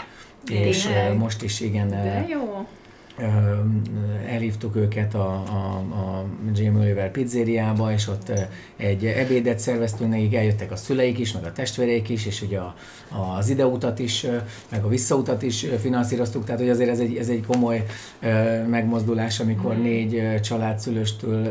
Tényleg? 0.45 0.67
És 0.67 0.89
most 1.19 1.43
is 1.43 1.61
igen. 1.61 1.89
De 1.89 2.27
jó 2.29 2.67
elhívtuk 4.29 4.77
őket 4.77 5.15
a, 5.15 5.29
a, 5.33 5.77
a 5.77 6.25
Jim 6.55 6.77
Oliver 6.77 7.11
pizzériába, 7.11 7.93
és 7.93 8.09
ott 8.09 8.33
egy 8.77 9.05
ebédet 9.05 9.59
szerveztünk 9.59 10.11
nekik, 10.11 10.35
eljöttek 10.35 10.73
a 10.73 10.77
szüleik 10.77 11.19
is, 11.19 11.33
meg 11.33 11.45
a 11.45 11.53
testvéreik 11.53 12.09
is, 12.09 12.27
és 12.27 12.43
ugye 12.43 12.59
a, 12.59 12.75
az 13.39 13.49
ideutat 13.49 13.99
is, 13.99 14.27
meg 14.71 14.85
a 14.85 14.89
visszautat 14.89 15.43
is 15.43 15.67
finanszíroztuk, 15.81 16.45
tehát 16.45 16.61
hogy 16.61 16.71
azért 16.71 16.91
ez 16.91 16.99
egy, 16.99 17.17
ez 17.17 17.29
egy 17.29 17.45
komoly 17.47 17.87
megmozdulás, 18.67 19.41
amikor 19.41 19.75
mm. 19.75 19.83
négy 19.83 20.41
családszülőstől 20.41 21.49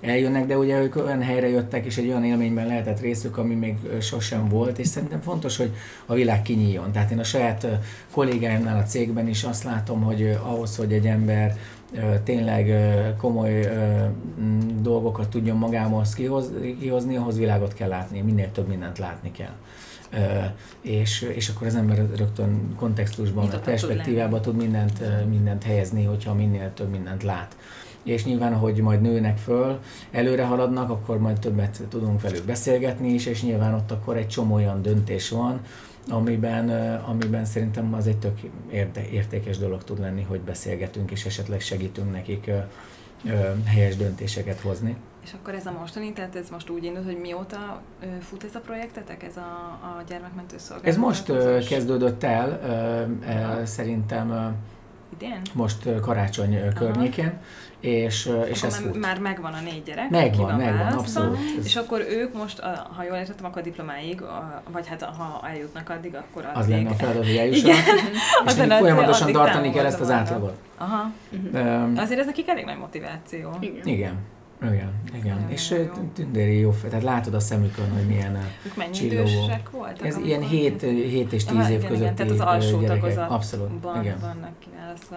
eljönnek, 0.00 0.46
de 0.46 0.58
ugye 0.58 0.82
ők 0.82 0.96
olyan 0.96 1.22
helyre 1.22 1.48
jöttek, 1.48 1.84
és 1.84 1.96
egy 1.96 2.08
olyan 2.08 2.24
élményben 2.24 2.66
lehetett 2.66 3.00
részük, 3.00 3.36
ami 3.36 3.54
még 3.54 3.76
sosem 4.00 4.48
volt, 4.48 4.78
és 4.78 4.86
szerintem 4.86 5.20
fontos, 5.20 5.56
hogy 5.56 5.70
a 6.06 6.14
világ 6.14 6.42
kinyíljon. 6.42 6.92
Tehát 6.92 7.10
én 7.10 7.18
a 7.18 7.24
saját 7.24 7.66
kollégáimnál 8.10 8.78
a 8.78 8.82
cégben 8.82 9.28
is 9.28 9.44
azt 9.44 9.64
látom, 9.64 10.02
hogy 10.02 10.38
ahhoz, 10.42 10.76
hogy 10.76 10.92
egy 10.92 11.05
egy 11.06 11.12
ember 11.12 11.56
tényleg 12.24 12.72
komoly 13.18 13.68
dolgokat 14.80 15.28
tudjon 15.28 15.56
magához 15.56 16.14
kihozni, 16.78 17.16
ahhoz 17.16 17.38
világot 17.38 17.74
kell 17.74 17.88
látni, 17.88 18.20
minél 18.20 18.52
több 18.52 18.68
mindent 18.68 18.98
látni 18.98 19.30
kell. 19.32 19.54
És, 20.80 21.22
és 21.34 21.48
akkor 21.48 21.66
az 21.66 21.74
ember 21.74 21.96
rögtön 22.16 22.74
kontextusban, 22.78 23.50
a 23.50 23.58
perspektívába 23.58 24.40
tud 24.40 24.56
mindent, 24.56 25.02
mindent 25.28 25.64
helyezni, 25.64 26.04
hogyha 26.04 26.34
minél 26.34 26.72
több 26.74 26.90
mindent 26.90 27.22
lát 27.22 27.56
és 28.06 28.24
nyilván, 28.24 28.52
ahogy 28.52 28.80
majd 28.80 29.00
nőnek 29.00 29.38
föl, 29.38 29.78
előre 30.10 30.44
haladnak, 30.44 30.90
akkor 30.90 31.18
majd 31.18 31.38
többet 31.38 31.82
tudunk 31.88 32.20
velük 32.20 32.44
beszélgetni 32.44 33.08
is, 33.08 33.26
és 33.26 33.42
nyilván 33.42 33.74
ott 33.74 33.90
akkor 33.90 34.16
egy 34.16 34.28
csomó 34.28 34.54
olyan 34.54 34.82
döntés 34.82 35.28
van, 35.28 35.60
amiben, 36.08 36.70
amiben 37.00 37.44
szerintem 37.44 37.94
az 37.94 38.06
egy 38.06 38.18
tök 38.18 38.38
érde, 38.70 39.08
értékes 39.08 39.58
dolog 39.58 39.84
tud 39.84 40.00
lenni, 40.00 40.22
hogy 40.22 40.40
beszélgetünk 40.40 41.10
és 41.10 41.24
esetleg 41.24 41.60
segítünk 41.60 42.12
nekik 42.12 42.50
helyes 43.64 43.96
döntéseket 43.96 44.60
hozni. 44.60 44.96
És 45.24 45.32
akkor 45.40 45.54
ez 45.54 45.66
a 45.66 45.72
mostani, 45.78 46.12
tehát 46.12 46.36
ez 46.36 46.50
most 46.50 46.70
úgy 46.70 46.84
indult, 46.84 47.04
hogy 47.04 47.18
mióta 47.20 47.82
fut 48.20 48.44
ez 48.44 48.54
a 48.54 48.60
projektetek, 48.60 49.22
ez 49.22 49.36
a, 49.36 49.40
a 49.82 50.02
gyermekmentő 50.08 50.58
szolgálat? 50.58 50.88
Ez 50.88 50.96
most 50.96 51.32
kezdődött 51.68 52.22
el, 52.22 52.60
szerintem 53.64 54.54
Idén? 55.14 55.40
most 55.52 56.00
karácsony 56.00 56.56
Aha. 56.56 56.72
környékén 56.72 57.38
és, 57.80 58.30
és 58.48 58.62
ez 58.62 58.76
fut. 58.76 59.00
Már 59.00 59.18
megvan 59.18 59.52
a 59.52 59.60
négy 59.60 59.82
gyerek. 59.82 60.10
Megvan, 60.10 60.46
van 60.46 60.56
megvan, 60.56 60.86
abszolút. 60.86 61.38
És 61.64 61.76
akkor 61.76 62.00
ők 62.00 62.34
most, 62.34 62.60
ha 62.96 63.02
jól 63.08 63.16
értettem, 63.16 63.44
akkor 63.44 63.58
a 63.58 63.64
diplomáig, 63.64 64.22
vagy 64.72 64.86
hát 64.86 65.02
ha 65.02 65.48
eljutnak 65.48 65.90
addig, 65.90 66.14
akkor 66.14 66.44
addig. 66.44 66.56
Az 66.58 66.68
lenne 66.68 66.90
a 66.90 66.94
feladat, 66.94 67.24
hogy 67.24 67.36
eljussanak. 67.44 67.76
És 68.46 68.52
folyamatosan 68.78 69.32
tartani 69.32 69.70
kell 69.70 69.84
ezt 69.84 70.00
az 70.00 70.10
átlagot. 70.10 70.58
Aha. 70.76 71.10
Um, 71.52 71.92
Azért 71.96 72.20
ez 72.20 72.26
nekik 72.26 72.48
elég 72.48 72.64
nagy 72.64 72.78
motiváció. 72.78 73.56
Igen. 73.60 73.86
igen. 73.86 74.14
Igen, 74.62 74.92
igen. 75.14 75.40
Ja, 75.40 75.48
és 75.48 75.74
tündéri 76.14 76.58
jó, 76.58 76.70
tehát 76.70 77.02
látod 77.02 77.34
a 77.34 77.40
szemükön, 77.40 77.90
hogy 77.90 78.06
milyen 78.06 78.38
ők 78.66 78.76
mennyi 78.76 78.92
csillogó. 78.92 79.28
idősek 79.28 79.70
voltak? 79.70 80.06
Ez 80.06 80.16
ilyen 80.16 80.42
7, 80.42 80.80
7 80.82 81.32
és 81.32 81.44
10 81.44 81.68
év 81.68 81.84
közötti 81.84 82.14
Tehát 82.14 82.32
az 82.32 82.40
alsó 82.40 82.80
gyerekek. 82.80 83.30
Abszolút, 83.30 83.70
igen. 84.00 84.18
vannak 84.20 84.52
kiválasztva. 84.58 85.16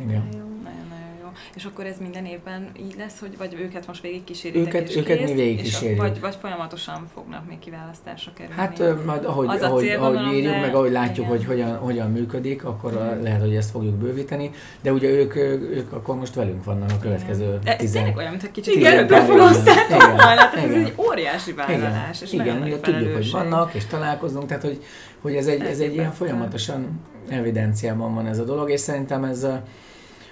Igen. 0.00 0.22
Nagyon-nagyon 0.32 1.16
jó. 1.22 1.26
És 1.54 1.64
akkor 1.64 1.86
ez 1.86 1.96
minden 2.00 2.24
évben 2.26 2.68
így 2.80 2.94
lesz, 2.98 3.18
hogy 3.20 3.36
vagy 3.38 3.54
őket 3.60 3.86
most 3.86 4.02
végig 4.02 4.24
kíséritek 4.24 4.74
Őket- 4.74 4.88
és 4.88 4.96
őket 4.96 5.18
kész, 5.18 5.28
mi 5.28 5.34
végig 5.34 5.58
és 5.58 5.62
kísérjük. 5.64 5.98
Vagy, 6.00 6.20
vagy 6.20 6.36
folyamatosan 6.40 7.06
fognak 7.14 7.48
még 7.48 7.58
kiválasztásra 7.58 8.32
kerülni. 8.32 8.60
Hát 8.60 8.78
ö, 8.78 8.94
majd 9.04 9.24
ahogy, 9.24 9.46
Az 9.48 9.62
ahogy, 9.62 9.88
ahogy 9.88 10.34
írjuk, 10.34 10.52
de- 10.52 10.60
meg 10.60 10.74
ahogy 10.74 10.90
látjuk, 10.90 11.26
igen. 11.26 11.36
hogy 11.38 11.44
hogyan, 11.46 11.76
hogyan 11.76 12.10
működik, 12.10 12.64
akkor 12.64 12.92
Mhm. 12.92 13.22
lehet, 13.22 13.40
hogy 13.40 13.54
ezt 13.54 13.70
fogjuk 13.70 13.94
bővíteni. 13.94 14.50
De 14.82 14.92
ugye 14.92 15.08
ők, 15.08 15.36
ők, 15.36 15.92
akkor 15.92 16.16
most 16.16 16.34
velünk 16.34 16.64
vannak 16.64 16.90
a 16.90 16.98
következő 17.00 17.58
ez 17.64 17.76
tizen- 17.76 17.92
tényleg 17.92 18.16
olyan, 18.16 18.30
mint 18.30 18.42
hogy 18.42 18.50
kicsit 18.50 18.74
foglalkoztátok 19.08 19.96
Igen, 19.96 20.10
majd, 20.10 20.38
hát 20.38 20.54
ez 20.54 20.64
igen. 20.70 20.84
egy 20.84 20.94
óriási 20.96 21.52
vállalás, 21.52 22.22
és 22.22 22.32
Igen, 22.32 22.60
ugye 22.62 22.68
nagy 22.70 22.80
tudjuk, 22.80 23.14
hogy 23.14 23.30
vannak, 23.30 23.74
és 23.74 23.86
találkozunk, 23.86 24.46
tehát 24.46 24.62
hogy, 24.62 24.82
hogy 25.22 25.34
ez 25.34 25.46
egy, 25.46 25.60
ez 25.62 25.78
egy 25.78 25.94
ilyen 25.94 26.12
folyamatosan 26.12 27.00
evidenciában 27.28 28.14
van 28.14 28.26
ez 28.26 28.38
a 28.38 28.44
dolog, 28.44 28.70
és 28.70 28.80
szerintem 28.80 29.24
ez, 29.24 29.44
a- 29.44 29.62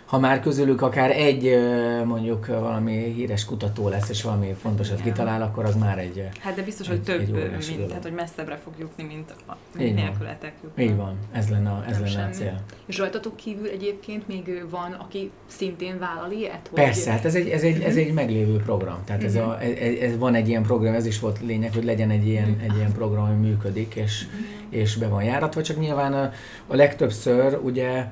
ha 0.06 0.18
már 0.18 0.40
közülük 0.40 0.82
akár 0.82 1.10
egy 1.10 1.58
mondjuk 2.04 2.46
valami 2.46 3.12
híres 3.12 3.44
kutató 3.44 3.88
lesz, 3.88 4.08
és 4.08 4.22
valami 4.22 4.54
fontosat 4.60 4.98
Igen. 4.98 5.12
kitalál, 5.12 5.42
akkor 5.42 5.64
az 5.64 5.76
már 5.76 5.98
egy, 5.98 6.28
Hát 6.40 6.54
de 6.54 6.62
biztos, 6.62 6.88
Egy- 6.88 6.92
hogy 6.94 7.02
több, 7.02 7.18
mint, 7.18 7.32
dolog. 7.74 7.88
tehát 7.88 8.02
hogy 8.02 8.12
messzebbre 8.12 8.56
fog 8.64 8.72
jutni, 8.78 9.04
mint, 9.04 9.34
a, 9.46 9.56
mint 9.76 9.94
van. 9.94 10.04
nélkületek 10.04 10.52
így 10.78 10.96
van, 10.96 11.16
ez 11.32 11.48
lenne, 11.48 11.70
a- 11.70 11.84
ez 11.88 11.92
Nem 11.98 12.02
lenne 12.04 12.16
a 12.16 12.20
semmi. 12.20 12.32
cél. 12.34 12.60
És 12.86 12.98
rajtatok 12.98 13.36
kívül 13.36 13.68
egyébként 13.68 14.28
még 14.28 14.64
van, 14.70 14.92
aki 14.92 15.30
szintén 15.46 15.98
vállal 15.98 16.30
ilyet? 16.30 16.68
Hogy- 16.70 16.82
Persze, 16.84 17.10
hát 17.10 17.24
ez 17.24 17.34
egy, 17.34 17.48
ez 17.48 17.62
egy, 17.62 17.80
ez 17.82 17.96
egy 17.96 18.12
meglévő 18.12 18.56
program. 18.56 18.98
Tehát 19.04 19.22
ez, 19.24 19.34
a, 19.34 19.58
ez, 19.62 19.98
ez, 20.00 20.18
van 20.18 20.34
egy 20.34 20.48
ilyen 20.48 20.62
program, 20.62 20.94
ez 20.94 21.06
is 21.06 21.20
volt 21.20 21.38
lényeg, 21.46 21.72
hogy 21.74 21.84
legyen 21.84 22.10
egy 22.10 22.26
ilyen, 22.26 22.56
egy 22.62 22.76
ilyen 22.76 22.92
program, 22.92 23.24
ami 23.24 23.46
működik, 23.48 23.94
és, 23.94 24.26
és 24.68 24.96
be 24.96 25.08
van 25.08 25.22
járatva, 25.24 25.62
csak 25.62 25.78
nyilván 25.78 26.12
a, 26.12 26.32
a 26.66 26.74
legtöbbször 26.76 27.58
ugye 27.62 28.04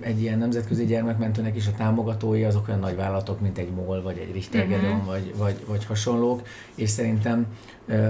egy 0.00 0.20
ilyen 0.20 0.38
nemzetközi 0.38 0.84
gyermekmentőnek 0.84 1.56
is 1.56 1.66
a 1.66 1.76
támogatói 1.76 2.44
azok 2.44 2.68
olyan 2.68 2.80
nagy 2.80 2.96
vállalatok, 2.96 3.40
mint 3.40 3.58
egy 3.58 3.70
MOL, 3.70 4.02
vagy 4.02 4.18
egy 4.18 4.32
Richter. 4.32 4.68
Gedeon, 4.68 5.04
vagy, 5.06 5.34
vagy, 5.36 5.64
vagy 5.66 5.84
hasonlók, 5.84 6.42
és 6.74 6.90
szerintem 6.90 7.46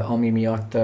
ami 0.09 0.31
miatt 0.31 0.77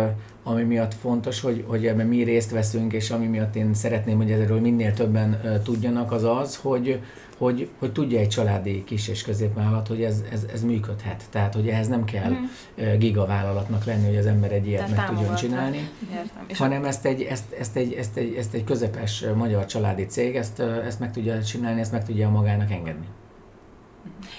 ami 0.46 0.62
miatt 0.62 0.94
fontos, 0.94 1.40
hogy, 1.40 1.64
hogy 1.66 1.86
ebben 1.86 2.06
mi 2.06 2.22
részt 2.22 2.50
veszünk, 2.50 2.92
és 2.92 3.10
ami 3.10 3.26
miatt 3.26 3.56
én 3.56 3.74
szeretném, 3.74 4.16
hogy 4.16 4.30
erről 4.30 4.60
minél 4.60 4.92
többen 4.92 5.60
tudjanak, 5.62 6.12
az 6.12 6.24
az, 6.24 6.56
hogy, 6.56 7.00
hogy, 7.38 7.68
hogy 7.78 7.92
tudja 7.92 8.18
egy 8.18 8.28
családi 8.28 8.84
kis 8.84 9.08
és 9.08 9.22
középvállalat, 9.22 9.88
hogy 9.88 10.02
ez, 10.02 10.24
ez, 10.32 10.46
ez 10.52 10.62
működhet. 10.62 11.24
Tehát, 11.30 11.54
hogy 11.54 11.68
ehhez 11.68 11.88
nem 11.88 12.04
kell 12.04 12.30
mm. 12.30 12.98
gigavállalatnak 12.98 13.84
lenni, 13.84 14.06
hogy 14.06 14.16
az 14.16 14.26
ember 14.26 14.52
egy 14.52 14.66
ilyet 14.66 14.86
Tehát 14.86 14.96
meg 14.96 15.16
tudjon 15.16 15.34
csinálni, 15.34 15.88
Értem. 16.12 16.46
Hanem 16.56 16.84
ezt 16.84 17.04
egy, 17.04 17.22
ezt, 17.22 17.52
ezt, 17.52 17.76
egy, 17.76 17.92
ezt, 17.92 18.16
egy, 18.16 18.34
ezt 18.34 18.54
egy 18.54 18.64
közepes 18.64 19.24
magyar 19.34 19.66
családi 19.66 20.06
cég, 20.06 20.36
ezt, 20.36 20.60
ezt 20.60 21.00
meg 21.00 21.12
tudja 21.12 21.42
csinálni, 21.44 21.80
ezt 21.80 21.92
meg 21.92 22.04
tudja 22.04 22.30
magának 22.30 22.70
engedni. 22.70 23.06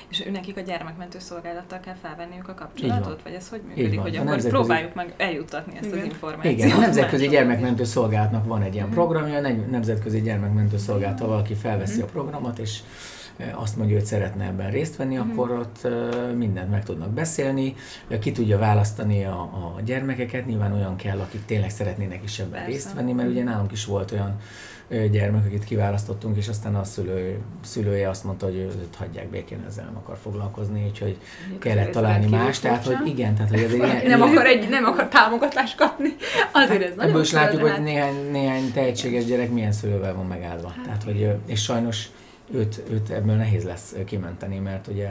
És 0.08 0.26
ő 0.26 0.32
nekik 0.32 0.58
a 0.58 0.62
gyermekmentő 0.62 1.20
szolgálattal 1.20 1.80
kell 1.80 1.96
felvenniük 2.02 2.48
a 2.48 2.54
kapcsolatot? 2.54 3.22
Vagy 3.24 3.34
ez 3.34 3.50
hogy 3.50 3.62
működik? 3.68 4.00
Hogy 4.00 4.16
A 4.16 4.20
akkor 4.20 4.30
nemzetközi- 4.32 4.50
próbáljuk 4.50 4.94
meg 4.94 5.14
eljuttatni 5.18 5.74
ezt 5.78 5.86
az 5.92 5.94
Igen. 5.96 6.06
információt. 6.06 6.58
Igen, 6.58 6.72
a 6.72 6.80
Nemzetközi 6.80 7.28
Gyermekmentő 7.28 7.84
Szolgálatnak 7.84 8.46
van 8.46 8.62
egy 8.62 8.74
ilyen 8.74 8.86
Mhm. 8.86 8.96
programja, 8.96 9.38
a 9.38 9.50
Nemzetközi 9.70 10.22
Gyermekmentő 10.22 10.78
Szolgálattal 10.78 11.28
valaki 11.28 11.54
felveszi 11.54 12.02
a 12.02 12.06
programot, 12.06 12.60
és 12.60 12.80
azt 13.56 13.78
mondja, 13.78 13.96
hogy 13.96 14.06
szeretne 14.06 14.46
ebben 14.46 14.72
részt 14.72 14.96
venni, 14.96 15.16
Mhm. 15.16 15.30
akkor 15.30 15.52
ott 15.52 15.84
eh, 15.84 15.92
mindent 16.36 16.70
meg 16.72 16.84
tudnak 16.84 17.10
beszélni, 17.10 17.76
eh, 18.08 18.20
ki 18.20 18.32
tudja 18.32 18.58
választani 18.58 19.26
a, 19.26 19.40
a 19.40 19.82
gyermekeket, 19.86 20.46
nyilván 20.46 20.74
olyan 20.74 20.96
kell, 20.96 21.20
akik 21.20 21.46
tényleg 21.46 21.70
szeretnének 21.70 22.24
is 22.24 22.40
ebben 22.40 22.52
Persze. 22.52 22.68
részt 22.68 22.94
venni, 22.94 23.12
mert 23.14 23.30
ugye 23.30 23.44
nálunk 23.44 23.72
is 23.72 23.86
volt 23.86 24.12
olyan 24.12 24.36
eh, 24.88 25.06
gyermek, 25.10 25.46
akit 25.46 25.64
kiválasztottunk, 25.64 26.38
és 26.38 26.48
aztán 26.48 26.76
a 26.76 26.84
szülő, 26.84 27.38
szülője 27.64 28.10
azt 28.10 28.24
mondta, 28.24 28.46
hogy 28.46 28.56
őt 28.56 28.96
hagyják 28.98 29.30
békén, 29.30 29.64
ezzel 29.68 29.86
nem 29.86 29.98
akar 29.98 30.18
foglalkozni, 30.22 30.86
úgyhogy 30.90 31.18
kellett 31.60 31.88
Ez 31.88 31.94
találni 31.94 32.28
más, 32.28 32.60
tehát 32.60 32.86
hogy 32.86 33.08
igen, 33.08 33.36
tehát 33.36 33.50
hogy 33.50 33.78
Valaki 33.78 34.06
ilyen- 34.06 34.20
nem 34.20 34.22
akar, 34.22 34.46
egy, 34.46 34.70
nem 34.70 34.86
akar 34.86 35.08
támogatást 35.08 35.76
kapni. 35.78 36.10
Azért 36.54 36.84
ez 36.84 36.96
nagyon 36.96 37.10
Ebből 37.10 37.22
is 37.22 37.32
látjuk, 37.32 37.62
hogy 37.62 37.84
néhány, 37.84 38.32
néhány 38.32 38.72
tehetséges 38.74 39.26
gyerek 39.26 39.52
milyen 39.52 39.72
szülővel 39.72 40.14
van 40.16 40.26
megáldva. 40.26 40.68
Hát 40.70 40.84
Tehát, 40.86 41.04
hogy, 41.04 41.36
és 41.46 41.62
sajnos 41.64 42.08
őt, 42.52 42.84
őt 42.90 43.10
ebből 43.10 43.36
nehéz 43.36 43.64
lesz 43.64 43.96
kimenteni, 44.06 44.60
mert 44.60 44.88
ugye 44.88 45.10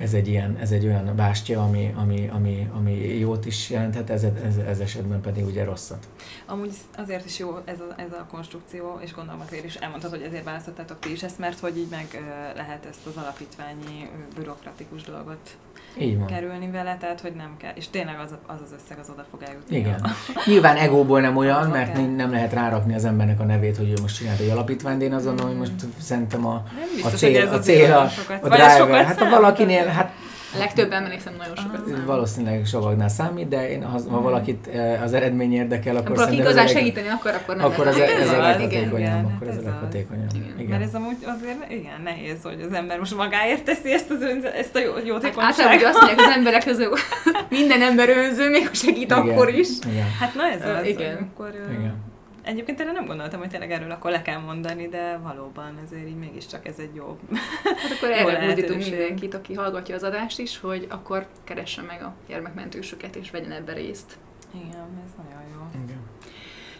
ez 0.00 0.14
egy, 0.14 0.28
ilyen, 0.28 0.56
ez 0.56 0.70
egy 0.70 0.84
olyan 0.84 1.16
bástya, 1.16 1.62
ami, 1.62 1.94
ami, 1.96 2.28
ami, 2.32 2.70
ami 2.74 3.18
jót 3.18 3.46
is 3.46 3.70
jelenthet, 3.70 4.10
ez, 4.10 4.22
ez, 4.22 4.56
ez 4.56 4.78
esetben 4.78 5.20
pedig 5.20 5.46
ugye 5.46 5.64
rosszat. 5.64 6.08
Amúgy 6.46 6.72
azért 6.96 7.24
is 7.24 7.38
jó 7.38 7.58
ez 7.64 7.80
a, 7.80 7.94
ez 7.96 8.12
a 8.12 8.26
konstrukció, 8.30 8.98
és 9.02 9.14
gondolom 9.14 9.40
azért 9.40 9.64
is 9.64 9.74
elmondhatod, 9.74 10.18
hogy 10.18 10.26
ezért 10.26 10.44
választottátok 10.44 10.98
ti 10.98 11.10
is 11.12 11.22
ezt, 11.22 11.38
mert 11.38 11.58
hogy 11.58 11.76
így 11.78 11.88
meg 11.90 12.06
lehet 12.54 12.84
ezt 12.84 13.06
az 13.06 13.16
alapítványi 13.16 14.08
bürokratikus 14.34 15.02
dolgot 15.02 15.56
Így 15.98 16.18
van. 16.18 16.26
kerülni 16.26 16.70
vele, 16.70 16.96
tehát 17.00 17.20
hogy 17.20 17.32
nem 17.32 17.54
kell. 17.58 17.72
És 17.74 17.88
tényleg 17.88 18.18
az 18.24 18.34
az, 18.46 18.58
az 18.64 18.74
összeg 18.82 18.98
az 18.98 19.10
oda 19.12 19.26
fog 19.30 19.42
eljutni. 19.42 19.76
Igen. 19.76 20.06
Nyilván 20.46 20.76
egóból 20.76 21.20
nem 21.20 21.36
olyan, 21.36 21.56
Az 21.56 21.68
mert 21.68 21.92
kell. 21.92 22.02
nem 22.02 22.30
lehet 22.30 22.52
rárakni 22.52 22.94
az 22.94 23.04
embernek 23.04 23.40
a 23.40 23.44
nevét, 23.44 23.76
hogy 23.76 23.90
ő 23.90 23.94
most 24.02 24.16
csinált 24.16 24.40
egy 24.40 24.48
alapítványt, 24.48 24.98
de 24.98 25.04
én 25.04 25.12
azt 25.12 25.24
gondolom, 25.24 25.50
hogy 25.50 25.60
most 25.60 25.72
szerintem 26.00 26.46
a, 26.46 26.52
Nem 26.52 26.82
a 26.82 26.94
biztos, 26.94 27.18
cél, 27.18 27.48
a, 27.48 27.58
cél 27.58 27.92
a, 27.92 28.02
a 28.42 28.48
driver. 28.48 29.04
Hát 29.04 29.18
számít 29.18 29.34
valakinél, 29.34 29.86
hát 29.86 30.12
A 30.54 30.58
legtöbben 30.58 31.02
emlékszem 31.04 31.34
nagyon 31.38 31.56
sokat 31.56 31.86
számít. 31.88 32.04
Valószínűleg 32.04 32.66
sokaknál 32.66 33.08
számít, 33.08 33.48
de 33.48 33.70
én, 33.70 33.84
ha, 33.84 34.00
ha 34.10 34.20
valakit 34.20 34.66
eh, 34.66 35.02
az 35.02 35.12
eredmény 35.12 35.52
érdekel, 35.52 35.96
akkor 35.96 36.10
Akkor 36.10 36.22
aki 36.22 36.22
szerintem 36.22 36.46
igazán 36.46 36.64
a 36.64 36.66
leg- 36.66 36.76
segíteni 36.76 37.08
akar, 37.08 37.34
akkor 37.34 37.56
nem 37.56 37.64
akkor 37.64 37.86
ez, 37.86 37.96
ez, 37.96 38.08
ez, 38.10 38.20
ez 38.20 38.28
a 38.28 38.32
az, 38.32 38.38
leghatékonyabb, 38.38 38.98
igen, 38.98 39.24
akkor 39.24 39.46
hát 39.46 39.48
ez 39.48 39.48
a 39.48 39.50
ez 39.50 39.56
az. 39.58 39.64
leghatékonyabb. 39.64 40.28
Igen. 40.34 40.54
Igen. 40.58 40.70
Mert 40.70 40.82
ez 40.82 40.94
amúgy 40.94 41.16
azért 41.38 41.70
igen, 41.70 42.00
nehéz, 42.04 42.36
hogy 42.42 42.60
az 42.68 42.72
ember 42.72 42.98
most 42.98 43.16
magáért 43.16 43.64
teszi 43.64 43.92
ezt, 43.92 44.10
az 44.10 44.22
önze, 44.22 44.54
ezt 44.54 44.76
a 44.76 44.78
jó, 44.78 44.92
Hát 44.94 45.06
jótékonyságot. 45.06 45.44
általában 45.44 45.76
ugye 45.76 45.88
azt 45.88 46.00
mondják 46.00 46.26
az 46.28 46.34
emberek 46.36 46.64
közül, 46.64 46.92
minden 47.58 47.82
ember 47.82 48.08
önző, 48.08 48.50
még 48.50 48.66
ha 48.68 48.74
segít 48.74 49.02
Igen. 49.10 49.18
akkor 49.18 49.48
is. 49.48 49.68
Igen. 49.92 50.06
Hát 50.20 50.34
na 50.34 50.42
ez 50.46 50.78
az. 50.80 50.86
igen. 50.86 51.30
Akkor, 51.34 51.50
ö, 51.68 51.72
Igen. 51.72 51.94
Egyébként 52.42 52.80
erre 52.80 52.92
nem 52.92 53.04
gondoltam, 53.06 53.40
hogy 53.40 53.48
tényleg 53.48 53.70
erről 53.70 53.90
akkor 53.90 54.10
le 54.10 54.22
kell 54.22 54.38
mondani, 54.38 54.88
de 54.88 55.16
valóban 55.16 55.80
ezért 55.84 56.08
így 56.08 56.16
mégiscsak 56.16 56.66
ez 56.66 56.78
egy 56.78 56.94
jó. 56.94 57.18
Hát 57.64 57.90
akkor 57.96 58.10
erre 58.18 58.46
buzdítunk 58.46 58.82
mindenkit, 58.82 59.34
aki 59.34 59.54
hallgatja 59.54 59.94
az 59.94 60.02
adást 60.02 60.38
is, 60.38 60.58
hogy 60.58 60.86
akkor 60.90 61.26
keresse 61.44 61.82
meg 61.82 62.02
a 62.02 62.14
gyermekmentősöket 62.28 63.16
és 63.16 63.30
vegyen 63.30 63.52
ebbe 63.52 63.72
részt. 63.72 64.16
Igen, 64.54 64.88
ez 65.04 65.10
nagyon 65.16 65.42
jó. 65.52 65.80
Igen. 65.84 66.00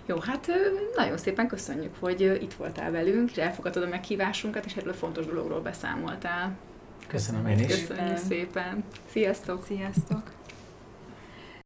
Jó, 0.07 0.19
hát 0.19 0.51
nagyon 0.97 1.19
szépen 1.19 1.49
köszönjük, 1.49 1.95
hogy 1.99 2.21
itt 2.21 2.53
voltál 2.53 2.91
velünk, 2.91 3.31
és 3.31 3.37
elfogadtad 3.37 3.83
a 3.83 3.89
meghívásunkat, 3.89 4.65
és 4.65 4.75
erről 4.75 4.93
a 4.93 4.97
fontos 4.97 5.27
dologról 5.27 5.61
beszámoltál. 5.61 6.57
Köszönöm 7.07 7.47
én 7.47 7.59
is. 7.59 7.67
Köszönjük 7.67 8.17
szépen. 8.17 8.85
Sziasztok! 9.11 9.65
Sziasztok! 9.65 10.23